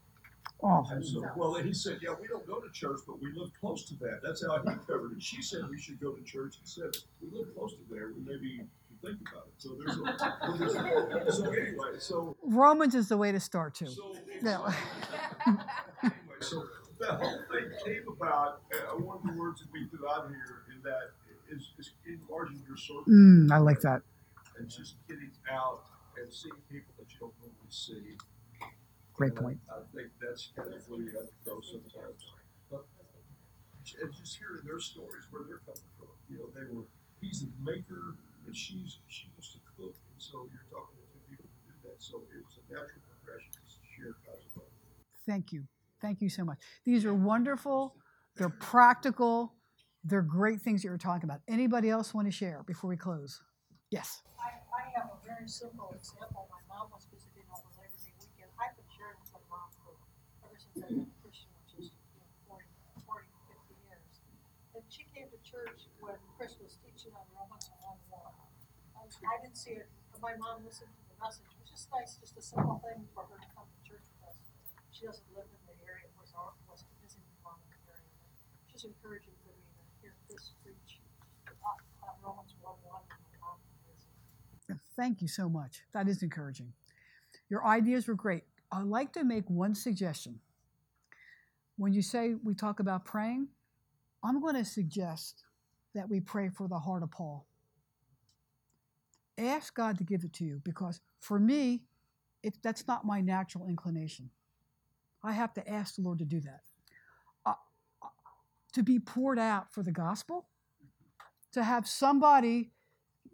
[0.62, 3.50] Oh, And so, well, he said, yeah, we don't go to church, but we live
[3.60, 4.20] close to that.
[4.22, 5.22] That's how he covered it.
[5.24, 6.60] She said we should go to church.
[6.60, 8.12] He said, we live close to there.
[8.12, 8.68] We maybe should
[9.04, 9.54] think about it.
[9.58, 13.86] So there's a, so anyway, so Romans is the way to start, too.
[13.86, 14.64] so No.
[14.66, 16.64] anyway, so
[17.00, 18.62] that whole thing came about.
[18.72, 21.12] Uh, one of the words that we threw out here in that
[21.50, 24.02] is, is enlarging your circle Mm, I like that.
[24.58, 25.82] and just getting out
[26.16, 28.16] and seeing people that you don't normally see.
[29.14, 29.58] Great And point.
[29.70, 32.22] I think that's kind of where you have to go sometimes.
[32.70, 32.84] But
[34.00, 36.08] and just hearing their stories where they're coming from.
[36.30, 36.84] You know, they were
[37.20, 38.16] he's a maker
[38.46, 41.88] and she's she used to cook, and so you're talking to two people who do
[41.88, 42.02] that.
[42.02, 43.60] So it was a natural progression to
[43.96, 44.70] share God's love.
[45.26, 45.64] Thank you.
[46.00, 46.58] Thank you so much.
[46.84, 47.96] These are wonderful.
[48.36, 49.54] They're practical.
[50.04, 51.40] They're great things that you're talking about.
[51.48, 53.40] Anybody else want to share before we close?
[53.90, 54.20] Yes.
[54.36, 56.44] I, I have a very simple example.
[56.52, 58.52] My mom was visiting over Labor Day weekend.
[58.60, 59.96] I've been sharing with my mom for
[60.44, 62.68] ever since I've been a Christian, which is you know, 40,
[63.08, 64.12] 40, 50 years.
[64.76, 68.28] And she came to church when Chris was teaching on Romans 1 1.
[68.28, 71.44] Um, I didn't see it, but my mom listened to the message.
[71.44, 74.32] It was just nice, just a simple thing for her to come to church with
[74.32, 74.36] us.
[74.96, 76.32] She doesn't live in the area, was
[76.64, 78.08] was visiting mom in the area.
[78.72, 81.04] Just encouraging for me to hear Chris preach
[81.60, 83.60] on Romans 1 1 when my mom.
[84.96, 85.84] Thank you so much.
[85.92, 86.72] That is encouraging.
[87.52, 88.44] Your ideas were great.
[88.72, 90.40] I'd like to make one suggestion.
[91.76, 93.48] When you say we talk about praying,
[94.22, 95.44] I'm going to suggest
[95.94, 97.46] that we pray for the heart of Paul.
[99.36, 101.82] Ask God to give it to you because for me,
[102.42, 104.30] it, that's not my natural inclination.
[105.22, 106.60] I have to ask the Lord to do that.
[107.46, 107.54] Uh,
[108.74, 110.46] to be poured out for the gospel,
[111.52, 112.70] to have somebody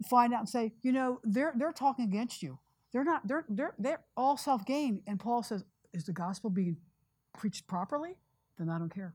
[0.09, 2.59] find out and say, you know, they're they're talking against you.
[2.93, 3.27] They're not.
[3.27, 5.01] They're they're they're all self gain.
[5.07, 6.77] And Paul says, is the gospel being
[7.37, 8.17] preached properly?
[8.57, 9.13] Then I don't care.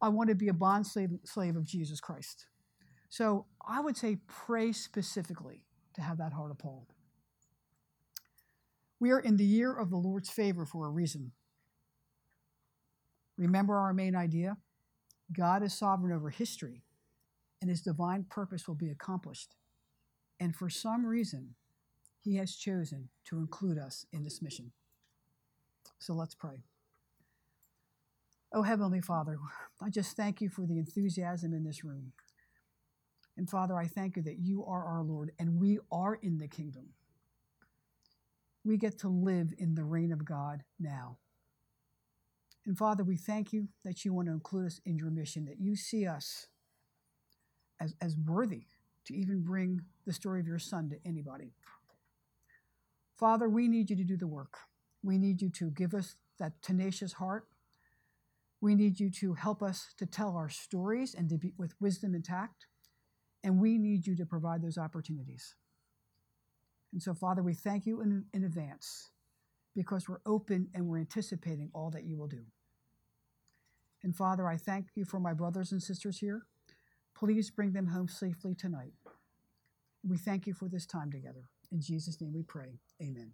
[0.00, 2.46] I want to be a bond slave, slave of Jesus Christ.
[3.16, 5.62] So I would say pray specifically
[5.94, 6.88] to have that heart of Paul.
[8.98, 11.30] We are in the year of the Lord's favor for a reason.
[13.38, 14.56] Remember our main idea?
[15.32, 16.82] God is sovereign over history,
[17.60, 19.54] and his divine purpose will be accomplished.
[20.40, 21.54] And for some reason,
[22.20, 24.72] he has chosen to include us in this mission.
[26.00, 26.64] So let's pray.
[28.52, 29.38] Oh, Heavenly Father,
[29.80, 32.12] I just thank you for the enthusiasm in this room.
[33.36, 36.48] And Father, I thank you that you are our Lord and we are in the
[36.48, 36.90] kingdom.
[38.64, 41.18] We get to live in the reign of God now.
[42.66, 45.60] And Father, we thank you that you want to include us in your mission, that
[45.60, 46.46] you see us
[47.80, 48.64] as, as worthy
[49.04, 51.52] to even bring the story of your son to anybody.
[53.16, 54.56] Father, we need you to do the work.
[55.02, 57.46] We need you to give us that tenacious heart.
[58.60, 62.14] We need you to help us to tell our stories and to be with wisdom
[62.14, 62.66] and tact.
[63.44, 65.54] And we need you to provide those opportunities.
[66.92, 69.10] And so, Father, we thank you in, in advance
[69.76, 72.44] because we're open and we're anticipating all that you will do.
[74.02, 76.46] And Father, I thank you for my brothers and sisters here.
[77.14, 78.92] Please bring them home safely tonight.
[80.06, 81.48] We thank you for this time together.
[81.72, 82.80] In Jesus' name we pray.
[83.02, 83.32] Amen.